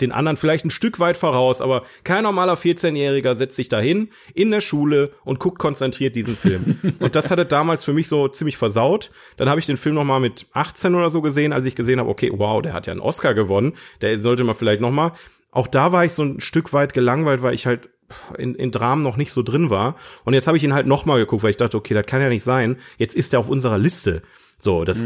[0.00, 4.50] den anderen vielleicht ein Stück weit voraus, aber kein normaler 14-Jähriger setzt sich dahin in
[4.50, 6.78] der Schule und guckt konzentriert diesen Film.
[7.00, 9.10] und das hatte damals für mich so ziemlich versaut.
[9.36, 11.98] Dann habe ich den Film noch mal mit 18 oder so gesehen, als ich gesehen
[11.98, 15.12] habe, okay, wow, der hat ja einen Oscar gewonnen, der sollte man vielleicht noch mal.
[15.56, 17.88] Auch da war ich so ein Stück weit gelangweilt, weil ich halt
[18.36, 19.96] in, in Dramen noch nicht so drin war.
[20.24, 22.20] Und jetzt habe ich ihn halt noch mal geguckt, weil ich dachte, okay, das kann
[22.20, 22.76] ja nicht sein.
[22.98, 24.20] Jetzt ist er auf unserer Liste.
[24.58, 25.02] So, das,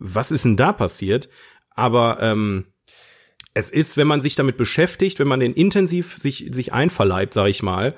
[0.00, 1.28] was ist denn da passiert?
[1.76, 2.64] Aber ähm,
[3.54, 7.46] es ist, wenn man sich damit beschäftigt, wenn man den intensiv sich, sich einverleibt, sag
[7.46, 7.94] ich mal,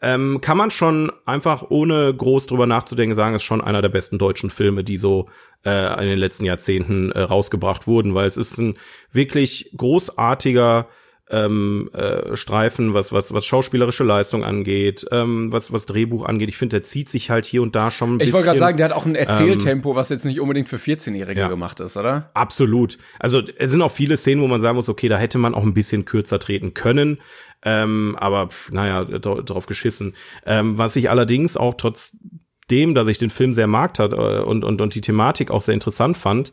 [0.00, 4.16] ähm, kann man schon einfach ohne groß drüber nachzudenken sagen, ist schon einer der besten
[4.16, 5.28] deutschen Filme, die so
[5.66, 8.78] äh, in den letzten Jahrzehnten äh, rausgebracht wurden, weil es ist ein
[9.10, 10.86] wirklich großartiger
[11.30, 16.48] ähm, äh, Streifen, was was was schauspielerische Leistung angeht, ähm, was was Drehbuch angeht.
[16.48, 18.34] Ich finde, der zieht sich halt hier und da schon ein Ich bisschen.
[18.34, 21.48] wollte gerade sagen, der hat auch ein Erzähltempo, was jetzt nicht unbedingt für 14-Jährige Ja.
[21.48, 22.30] gemacht ist, oder?
[22.34, 22.96] Absolut.
[23.18, 25.62] Also es sind auch viele Szenen, wo man sagen muss, okay, da hätte man auch
[25.64, 27.18] ein bisschen kürzer treten können.
[27.64, 30.14] Ähm, aber pf, naja, dra- drauf geschissen.
[30.46, 34.64] Ähm, was ich allerdings auch trotzdem, dass ich den Film sehr mag hat äh, und,
[34.64, 36.52] und, und die Thematik auch sehr interessant fand,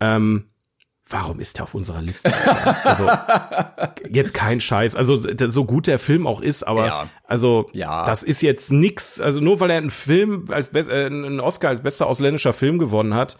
[0.00, 0.44] ähm,
[1.12, 2.32] warum ist der auf unserer Liste?
[2.84, 3.08] Also
[4.08, 4.96] jetzt kein Scheiß.
[4.96, 7.08] Also so gut der Film auch ist, aber Ja.
[7.24, 8.04] also Ja.
[8.04, 9.20] das ist jetzt nix.
[9.20, 13.14] Also nur weil er einen Film als äh, einen Oscar als bester ausländischer Film gewonnen
[13.14, 13.36] hat.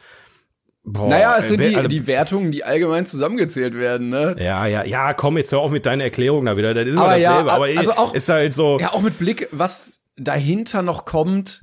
[0.85, 4.35] Boah, naja, es ey, sind die, alle- die Wertungen, die allgemein zusammengezählt werden, ne?
[4.39, 6.75] ja, ja, ja, komm, jetzt hör auf mit deiner Erklärung da wieder.
[6.75, 7.53] Das ist immer Aber ja, dasselbe.
[7.53, 8.79] aber also auch- ist halt so.
[8.81, 11.61] Ja, auch mit Blick, was dahinter noch kommt,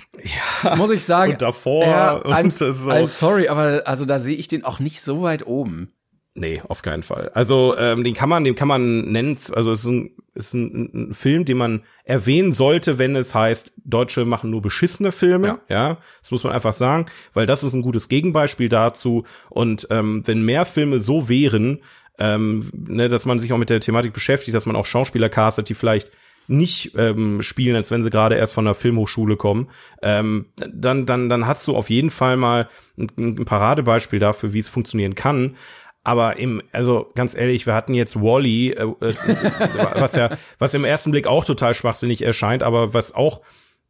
[0.77, 1.33] muss ich sagen.
[1.33, 2.65] und davor ja, und I'm, so.
[2.89, 5.91] I'm sorry, aber also da sehe ich den auch nicht so weit oben.
[6.39, 7.31] Nee, auf keinen Fall.
[7.33, 11.09] Also, ähm, den kann man, den kann man nennen, also es ist ein, ist ein,
[11.09, 15.47] ein Film, den man erwähnen sollte, wenn es heißt, Deutsche machen nur beschissene Filme.
[15.47, 15.59] Ja.
[15.67, 19.25] Ja, das muss man einfach sagen, weil das ist ein gutes Gegenbeispiel dazu.
[19.49, 21.79] Und ähm, wenn mehr Filme so wären,
[22.19, 25.67] ähm, ne, dass man sich auch mit der Thematik beschäftigt, dass man auch Schauspieler castet,
[25.67, 26.09] die vielleicht
[26.47, 29.69] nicht ähm, spielen, als wenn sie gerade erst von der Filmhochschule kommen,
[30.01, 34.59] ähm, dann, dann, dann hast du auf jeden Fall mal ein, ein Paradebeispiel dafür, wie
[34.59, 35.57] es funktionieren kann.
[36.09, 39.13] Aber im, also ganz ehrlich, wir hatten jetzt Wally, äh, äh,
[39.93, 43.41] was ja, was im ersten Blick auch total schwachsinnig erscheint, aber was auch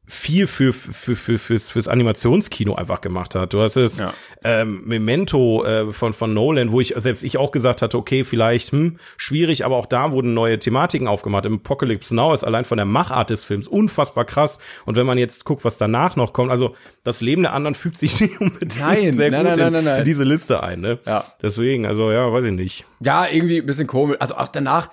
[0.10, 3.54] viel für, für, für, fürs, fürs Animationskino einfach gemacht hat.
[3.54, 4.14] Du hast es Ja.
[4.44, 8.72] ähm, Memento äh, von, von Nolan, wo ich selbst ich auch gesagt hatte, okay, vielleicht
[8.72, 11.46] hm, schwierig, aber auch da wurden neue Thematiken aufgemacht.
[11.46, 14.60] Im Apocalypse Now ist allein von der Machart des Films unfassbar krass.
[14.86, 18.00] Und wenn man jetzt guckt, was danach noch kommt, also das Leben der anderen fügt
[18.00, 20.82] sich nicht unbedingt Nein, sehr nein, gut nein, in, in diese Liste ein.
[20.82, 21.00] Ne?
[21.06, 21.26] Ja.
[21.42, 22.86] Deswegen, also ja, weiß ich nicht.
[23.00, 24.18] Ja, irgendwie ein bisschen komisch.
[24.20, 24.90] Also auch danach,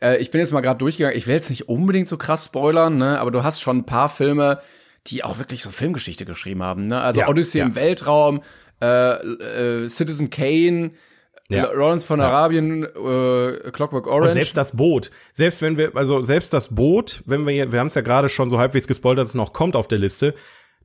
[0.00, 2.98] äh, ich bin jetzt mal gerade durchgegangen, ich will jetzt nicht unbedingt so krass spoilern,
[2.98, 4.60] ne, aber du hast schon ein paar Filme,
[5.06, 7.00] die auch wirklich so Filmgeschichte geschrieben haben, ne?
[7.00, 7.66] Also Ja, Odyssey ja.
[7.66, 8.42] im Weltraum,
[8.82, 10.92] äh, äh, Citizen Kane,
[11.48, 11.72] Ja.
[11.72, 14.30] Lawrence von Arabien, äh, Clockwork Orange.
[14.30, 17.86] Und selbst das Boot, selbst wenn wir, also selbst das Boot, wenn wir, wir haben
[17.86, 20.34] es ja gerade schon so halbwegs gespoilert, dass es noch kommt auf der Liste.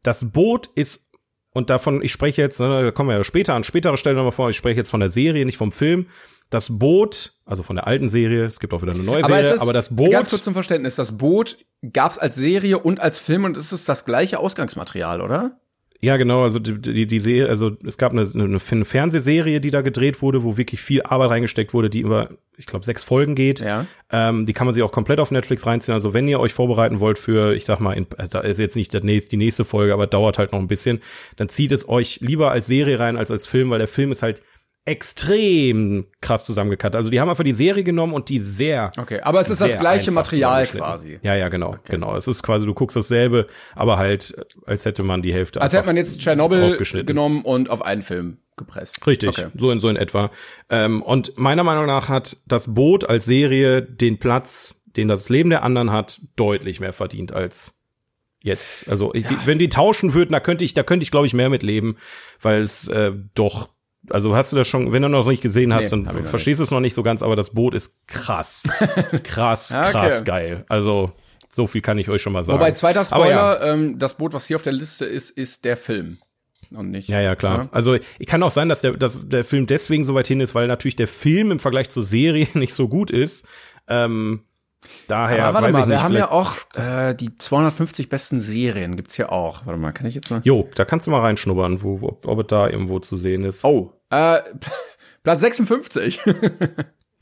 [0.03, 1.09] Das Boot ist,
[1.53, 4.31] und davon, ich spreche jetzt, ne, da kommen wir ja später an spätere Stelle nochmal
[4.31, 6.07] vor, ich spreche jetzt von der Serie, nicht vom Film.
[6.51, 9.45] Das Boot, also von der alten Serie, es gibt auch wieder eine neue aber, es
[9.45, 10.11] Serie, ist, aber das Boot.
[10.11, 11.57] ganz kurz zum Verständnis, das Boot
[11.93, 15.57] gab's als Serie und als Film und es ist das gleiche Ausgangsmaterial, oder?
[16.03, 19.81] Ja, genau, also die, die, die Serie, also es gab eine, eine Fernsehserie, die da
[19.81, 23.59] gedreht wurde, wo wirklich viel Arbeit reingesteckt wurde, die über, ich glaube, sechs Folgen geht.
[23.59, 23.85] Ja.
[24.11, 25.93] Ähm, die kann man sich auch komplett auf Netflix reinziehen.
[25.93, 28.93] Also wenn ihr euch vorbereiten wollt für, ich sag mal, in, da ist jetzt nicht
[28.93, 31.01] die nächste Folge, aber dauert halt noch ein bisschen,
[31.35, 34.23] dann zieht es euch lieber als Serie rein als als Film, weil der Film ist
[34.23, 34.41] halt
[34.85, 36.95] extrem krass zusammengekattet.
[36.95, 38.91] Also die haben einfach die Serie genommen und die sehr.
[38.97, 41.19] Okay, aber es ist das gleiche Material quasi.
[41.21, 41.91] Ja, ja, genau, okay.
[41.91, 42.15] genau.
[42.15, 44.33] Es ist quasi, du guckst dasselbe, aber halt,
[44.65, 45.61] als hätte man die Hälfte.
[45.61, 46.75] Als hätte man jetzt Tschernobyl
[47.05, 49.05] genommen und auf einen Film gepresst.
[49.05, 49.47] Richtig, okay.
[49.55, 50.31] so in so in etwa.
[50.69, 55.51] Ähm, und meiner Meinung nach hat das Boot als Serie den Platz, den das Leben
[55.51, 57.79] der anderen hat, deutlich mehr verdient als
[58.41, 58.89] jetzt.
[58.89, 59.29] Also ja.
[59.45, 61.97] wenn die tauschen würden, da könnte ich, da könnte ich glaube ich mehr mit leben,
[62.41, 63.69] weil es äh, doch
[64.11, 66.63] also hast du das schon, wenn du noch nicht gesehen hast, nee, dann verstehst du
[66.63, 68.63] es noch nicht so ganz, aber das Boot ist krass.
[69.23, 69.91] krass, okay.
[69.91, 70.65] krass geil.
[70.69, 71.11] Also
[71.49, 72.59] so viel kann ich euch schon mal sagen.
[72.59, 73.73] Wobei, zweiter Spoiler, ja.
[73.73, 76.17] ähm, das Boot, was hier auf der Liste ist, ist der Film.
[76.71, 77.09] Und nicht.
[77.09, 77.63] Ja, ja, klar.
[77.63, 77.69] Ja?
[77.71, 80.55] Also ich kann auch sein, dass der, dass der Film deswegen so weit hin ist,
[80.55, 83.45] weil natürlich der Film im Vergleich zur Serie nicht so gut ist.
[83.87, 84.41] Ähm,
[85.07, 89.31] Daher Aber warte mal, wir haben ja auch äh, die 250 besten Serien gibt's hier
[89.31, 89.65] auch.
[89.65, 90.41] Warte mal, kann ich jetzt mal?
[90.43, 93.63] Jo, da kannst du mal reinschnuppern, wo, ob, ob es da irgendwo zu sehen ist.
[93.63, 94.41] Oh, äh,
[95.23, 96.21] Platz 56.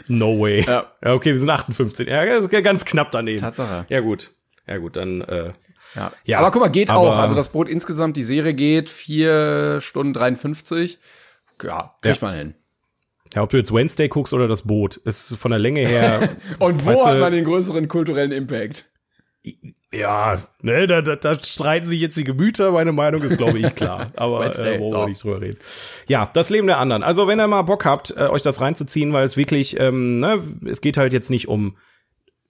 [0.07, 0.63] no way.
[0.65, 0.91] Ja.
[1.03, 2.07] ja, okay, wir sind 58.
[2.07, 3.41] Ja, ganz knapp daneben.
[3.41, 3.85] Tatsache.
[3.89, 4.31] Ja gut,
[4.67, 5.21] ja gut, dann.
[5.21, 5.53] Äh,
[5.95, 6.11] ja.
[6.23, 6.39] ja.
[6.39, 7.17] Aber guck mal, geht auch.
[7.17, 10.99] Also das Brot insgesamt, die Serie geht vier Stunden 53.
[11.63, 12.27] Ja, kriegt ja.
[12.27, 12.53] man hin.
[13.33, 16.37] Ja, ob du jetzt Wednesday guckst oder das Boot, ist von der Länge her.
[16.59, 18.89] Und wo hat man den größeren kulturellen Impact?
[19.91, 22.71] Ja, ne, da, da, da streiten sich jetzt die Gemüter.
[22.71, 24.11] Meine Meinung ist, glaube ich, klar.
[24.15, 24.97] Aber äh, wollen so.
[24.97, 25.57] wir nicht drüber reden.
[26.07, 27.01] Ja, das Leben der anderen.
[27.01, 30.43] Also, wenn ihr mal Bock habt, äh, euch das reinzuziehen, weil es wirklich, ähm, ne,
[30.69, 31.75] es geht halt jetzt nicht um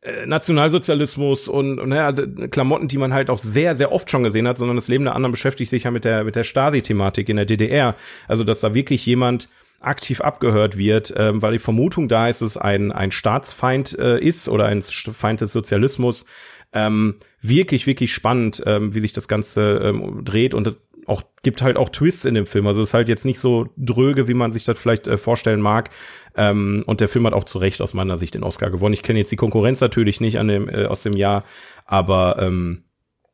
[0.01, 4.47] äh, Nationalsozialismus und, und ja, Klamotten, die man halt auch sehr, sehr oft schon gesehen
[4.47, 7.37] hat, sondern das Leben der anderen beschäftigt sich ja mit der, mit der Stasi-Thematik in
[7.37, 7.95] der DDR.
[8.27, 9.47] Also, dass da wirklich jemand
[9.81, 14.19] aktiv abgehört wird, ähm, weil die Vermutung da ist, dass es ein, ein Staatsfeind äh,
[14.19, 16.25] ist oder ein Feind des Sozialismus.
[16.71, 20.75] Ähm, wirklich, wirklich spannend, ähm, wie sich das Ganze ähm, dreht und
[21.07, 22.67] auch gibt halt auch Twists in dem Film.
[22.67, 25.59] Also es ist halt jetzt nicht so dröge, wie man sich das vielleicht äh, vorstellen
[25.59, 25.89] mag.
[26.35, 28.93] Ähm, und der Film hat auch zu Recht aus meiner Sicht den Oscar gewonnen.
[28.93, 31.43] Ich kenne jetzt die Konkurrenz natürlich nicht an dem, äh, aus dem Jahr,
[31.85, 32.83] aber ähm,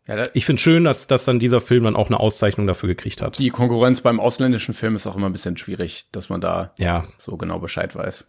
[0.08, 3.22] ja, ich finde schön, dass, dass dann dieser Film dann auch eine Auszeichnung dafür gekriegt
[3.22, 3.40] hat.
[3.40, 7.06] Die Konkurrenz beim ausländischen Film ist auch immer ein bisschen schwierig, dass man da ja.
[7.18, 8.28] so genau Bescheid weiß.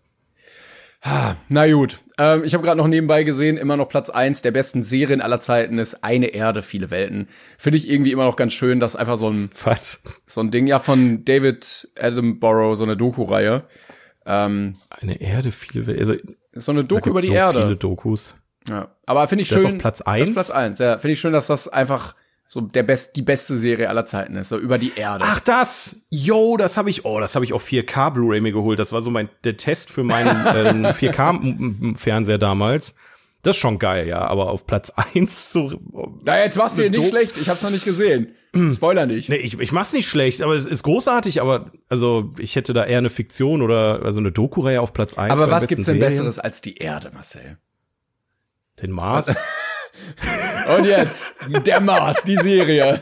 [1.49, 4.85] Na gut, ähm, ich habe gerade noch nebenbei gesehen, immer noch Platz eins der besten
[4.85, 7.29] Serien aller Zeiten ist Eine Erde, viele Welten.
[7.59, 10.03] Finde ich irgendwie immer noch ganz schön, dass einfach so ein Was?
[10.27, 13.65] so ein Ding ja von David Attenborough, so eine Doku-Reihe.
[14.27, 16.01] Ähm, eine Erde, viele Welten.
[16.01, 16.23] Also,
[16.55, 17.63] so eine Doku über die so Erde.
[17.63, 18.35] Viele Dokus.
[18.69, 19.69] Ja, aber finde ich das schön.
[19.69, 20.33] Ist auf Platz eins.
[20.33, 20.79] Platz eins.
[20.79, 22.15] Ja, finde ich schön, dass das einfach
[22.47, 25.25] so der best die beste Serie aller Zeiten ist, so über die Erde.
[25.27, 28.79] Ach das, yo, das habe ich, oh, das habe ich auf 4K Blu-ray mir geholt.
[28.79, 32.95] Das war so mein der Test für meinen äh, 4K Fernseher damals.
[33.43, 35.81] Das ist schon geil, ja, aber auf Platz eins so.
[36.25, 37.37] Na, jetzt machst du hier nicht schlecht.
[37.39, 38.35] Ich hab's noch nicht gesehen.
[38.73, 39.29] Spoiler nicht.
[39.29, 42.85] Nee, ich, ich mach's nicht schlecht, aber es ist großartig, aber also ich hätte da
[42.85, 45.33] eher eine Fiktion oder also eine Doku-Reihe auf Platz eins.
[45.33, 46.09] Aber was gibt's denn Serien?
[46.09, 47.59] Besseres als die Erde, Marcel?
[48.81, 49.37] Den Mars.
[50.77, 51.31] Und jetzt
[51.67, 53.01] der Mars, die Serie.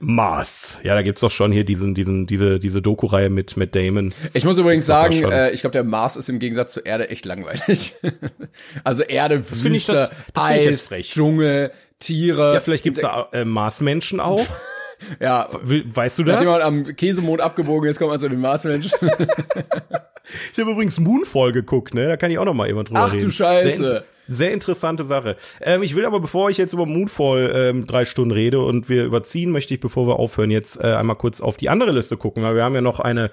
[0.00, 0.78] Mars.
[0.84, 4.14] Ja, da gibt's doch schon hier diesen, diesen, diese, diese Doku-Reihe mit, mit Damon.
[4.32, 7.24] Ich muss übrigens sagen, äh, ich glaube, der Mars ist im Gegensatz zur Erde echt
[7.24, 7.96] langweilig.
[8.84, 12.54] also Erde, das Wüste, ich das, das Eis, Dschungel, Tiere.
[12.54, 14.46] Ja, vielleicht gibt's da äh, Marsmenschen auch.
[15.20, 15.48] ja.
[15.52, 16.36] Weißt du das?
[16.36, 18.92] Wenn jemand am Käsemond abgebogen ist, kommt man zu den Marsmenschen.
[20.52, 22.06] ich habe übrigens Moonfall geguckt, ne?
[22.06, 23.24] Da kann ich auch noch mal jemand drüber Ach, reden.
[23.24, 23.76] Ach du Scheiße.
[23.76, 25.36] Sehr, sehr interessante Sache.
[25.60, 29.04] Ähm, ich will aber, bevor ich jetzt über Moonfall ähm, drei Stunden rede und wir
[29.04, 32.42] überziehen, möchte ich, bevor wir aufhören, jetzt äh, einmal kurz auf die andere Liste gucken,
[32.42, 33.30] weil wir haben ja noch eine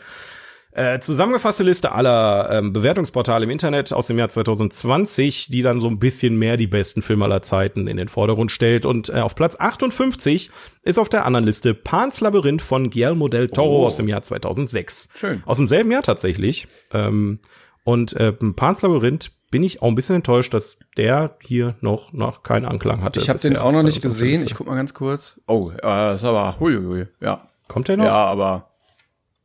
[0.76, 5.88] äh, zusammengefasste Liste aller ähm, Bewertungsportale im Internet aus dem Jahr 2020, die dann so
[5.88, 8.86] ein bisschen mehr die besten Filme aller Zeiten in den Vordergrund stellt.
[8.86, 10.52] Und äh, auf Platz 58
[10.84, 13.86] ist auf der anderen Liste Pans Labyrinth von Guillermo del Toro oh.
[13.86, 15.08] aus dem Jahr 2006.
[15.16, 15.44] Schön.
[15.46, 16.68] Aus demselben Jahr tatsächlich.
[16.92, 17.40] Ähm,
[17.86, 22.44] und äh, Pans Labyrinth bin ich auch ein bisschen enttäuscht, dass der hier noch, noch
[22.44, 23.22] keinen Anklang hatte.
[23.22, 24.44] Ich habe den auch noch nicht gesehen.
[24.46, 25.40] Ich guck mal ganz kurz.
[25.48, 27.48] Oh, äh, das ist aber hui, hui, ja.
[27.70, 28.04] Kommt der noch?
[28.04, 28.72] Ja, aber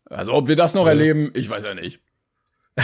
[0.06, 0.88] also ob wir das noch ja.
[0.88, 2.00] erleben, ich weiß ja nicht.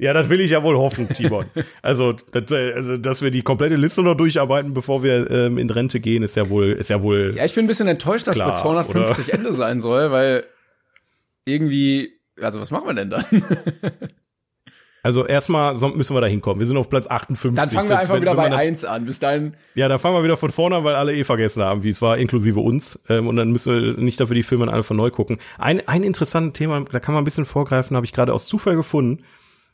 [0.00, 1.44] ja, das will ich ja wohl hoffen, Timon.
[1.82, 6.00] also, das, also, dass wir die komplette Liste noch durcharbeiten, bevor wir ähm, in Rente
[6.00, 7.34] gehen, ist ja wohl, ist ja wohl.
[7.36, 9.34] Ja, ich bin ein bisschen enttäuscht, dass klar, bei 250 oder?
[9.34, 10.42] Ende sein soll, weil
[11.44, 13.24] irgendwie, also was machen wir denn dann?
[15.04, 16.58] Also erstmal müssen wir da hinkommen.
[16.60, 17.54] Wir sind auf Platz 58.
[17.54, 19.04] Dann fangen wir einfach Wenn- wieder wenn bei man das- 1 an.
[19.04, 19.54] Bis dahin.
[19.74, 22.00] Ja, da fangen wir wieder von vorne an, weil alle eh vergessen haben, wie es
[22.02, 22.98] war, inklusive uns.
[23.08, 25.36] Ähm, und dann müssen wir nicht dafür die Filme alle von neu gucken.
[25.58, 28.76] Ein, ein interessantes Thema, da kann man ein bisschen vorgreifen, habe ich gerade aus Zufall
[28.76, 29.22] gefunden.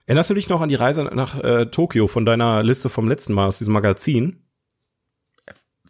[0.06, 3.32] Erinnerst du dich noch an die Reise nach äh, Tokio von deiner Liste vom letzten
[3.32, 4.42] Mal aus diesem Magazin?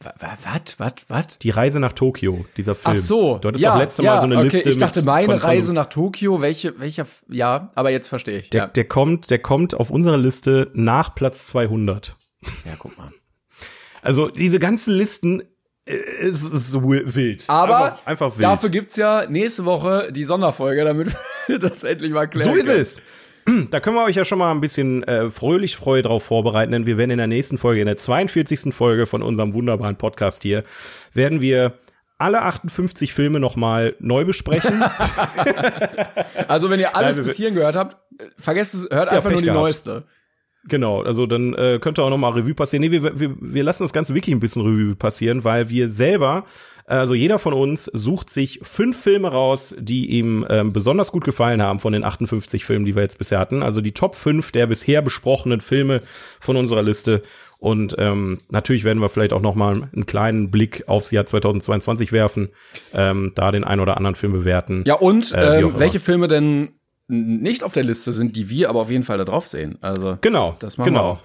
[0.03, 0.79] Was?
[0.79, 0.95] Was?
[1.09, 1.39] Was?
[1.39, 2.95] Die Reise nach Tokio, dieser Film.
[2.97, 3.39] Ach so.
[3.39, 4.45] Du hattest ja, doch letzte ja, Mal so eine okay.
[4.45, 4.71] Liste.
[4.71, 8.49] Ich dachte, mit- meine von- Reise nach Tokio, welche, welcher, ja, aber jetzt verstehe ich.
[8.51, 8.67] Der, ja.
[8.69, 12.17] der kommt, der kommt auf unserer Liste nach Platz 200.
[12.65, 13.11] ja, guck mal.
[14.03, 15.43] Also diese ganzen Listen,
[15.85, 15.93] äh,
[16.23, 17.45] es ist wi- wild.
[17.49, 18.45] Aber einfach, einfach wild.
[18.45, 21.15] dafür gibt's ja nächste Woche die Sonderfolge, damit
[21.47, 22.81] wir das endlich mal klären So ist können.
[22.81, 23.03] es.
[23.71, 26.87] Da können wir euch ja schon mal ein bisschen äh, fröhlich Freude drauf vorbereiten, denn
[26.87, 28.73] wir werden in der nächsten Folge, in der 42.
[28.75, 30.65] Folge von unserem wunderbaren Podcast hier,
[31.15, 31.75] werden wir
[32.19, 34.85] alle 58 Filme nochmal neu besprechen.
[36.49, 37.97] Also, wenn ihr alles Nein, bis hierhin gehört habt,
[38.39, 39.61] vergesst es, hört einfach Pech nur die gehabt.
[39.61, 40.05] neueste.
[40.69, 42.83] Genau, also dann äh, könnte auch nochmal Revue passieren.
[42.83, 46.45] Nee, wir, wir, wir lassen das ganze wirklich ein bisschen Revue passieren, weil wir selber,
[46.87, 51.63] also jeder von uns sucht sich fünf Filme raus, die ihm ähm, besonders gut gefallen
[51.63, 53.63] haben von den 58 Filmen, die wir jetzt bisher hatten.
[53.63, 56.01] Also die Top 5 der bisher besprochenen Filme
[56.41, 57.23] von unserer Liste.
[57.59, 62.11] Und ähm, natürlich werden wir vielleicht auch noch mal einen kleinen Blick aufs Jahr 2022
[62.11, 62.49] werfen,
[62.95, 64.83] ähm, da den ein oder anderen Film bewerten.
[64.87, 66.80] Ja, und Äh, ähm, welche Filme denn
[67.11, 69.79] nicht auf der Liste sind, die wir aber auf jeden Fall da drauf sehen.
[69.81, 71.01] Also, Genau, das machen genau.
[71.01, 71.23] wir auch.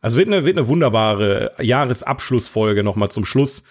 [0.00, 3.64] Also wird eine, wird eine wunderbare Jahresabschlussfolge noch mal zum Schluss.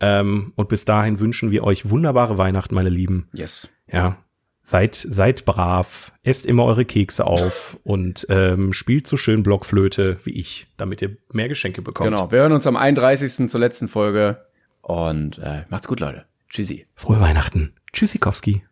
[0.00, 3.28] Ähm, und bis dahin wünschen wir euch wunderbare Weihnachten, meine Lieben.
[3.32, 3.68] Yes.
[3.90, 4.18] Ja.
[4.62, 10.32] Seid, seid brav, esst immer eure Kekse auf und ähm, spielt so schön Blockflöte wie
[10.32, 12.10] ich, damit ihr mehr Geschenke bekommt.
[12.10, 12.32] Genau.
[12.32, 13.48] Wir hören uns am 31.
[13.48, 14.46] zur letzten Folge.
[14.80, 16.24] Und äh, macht's gut, Leute.
[16.48, 16.86] Tschüssi.
[16.94, 17.74] Frohe Weihnachten.
[17.92, 18.64] Tschüssikowski.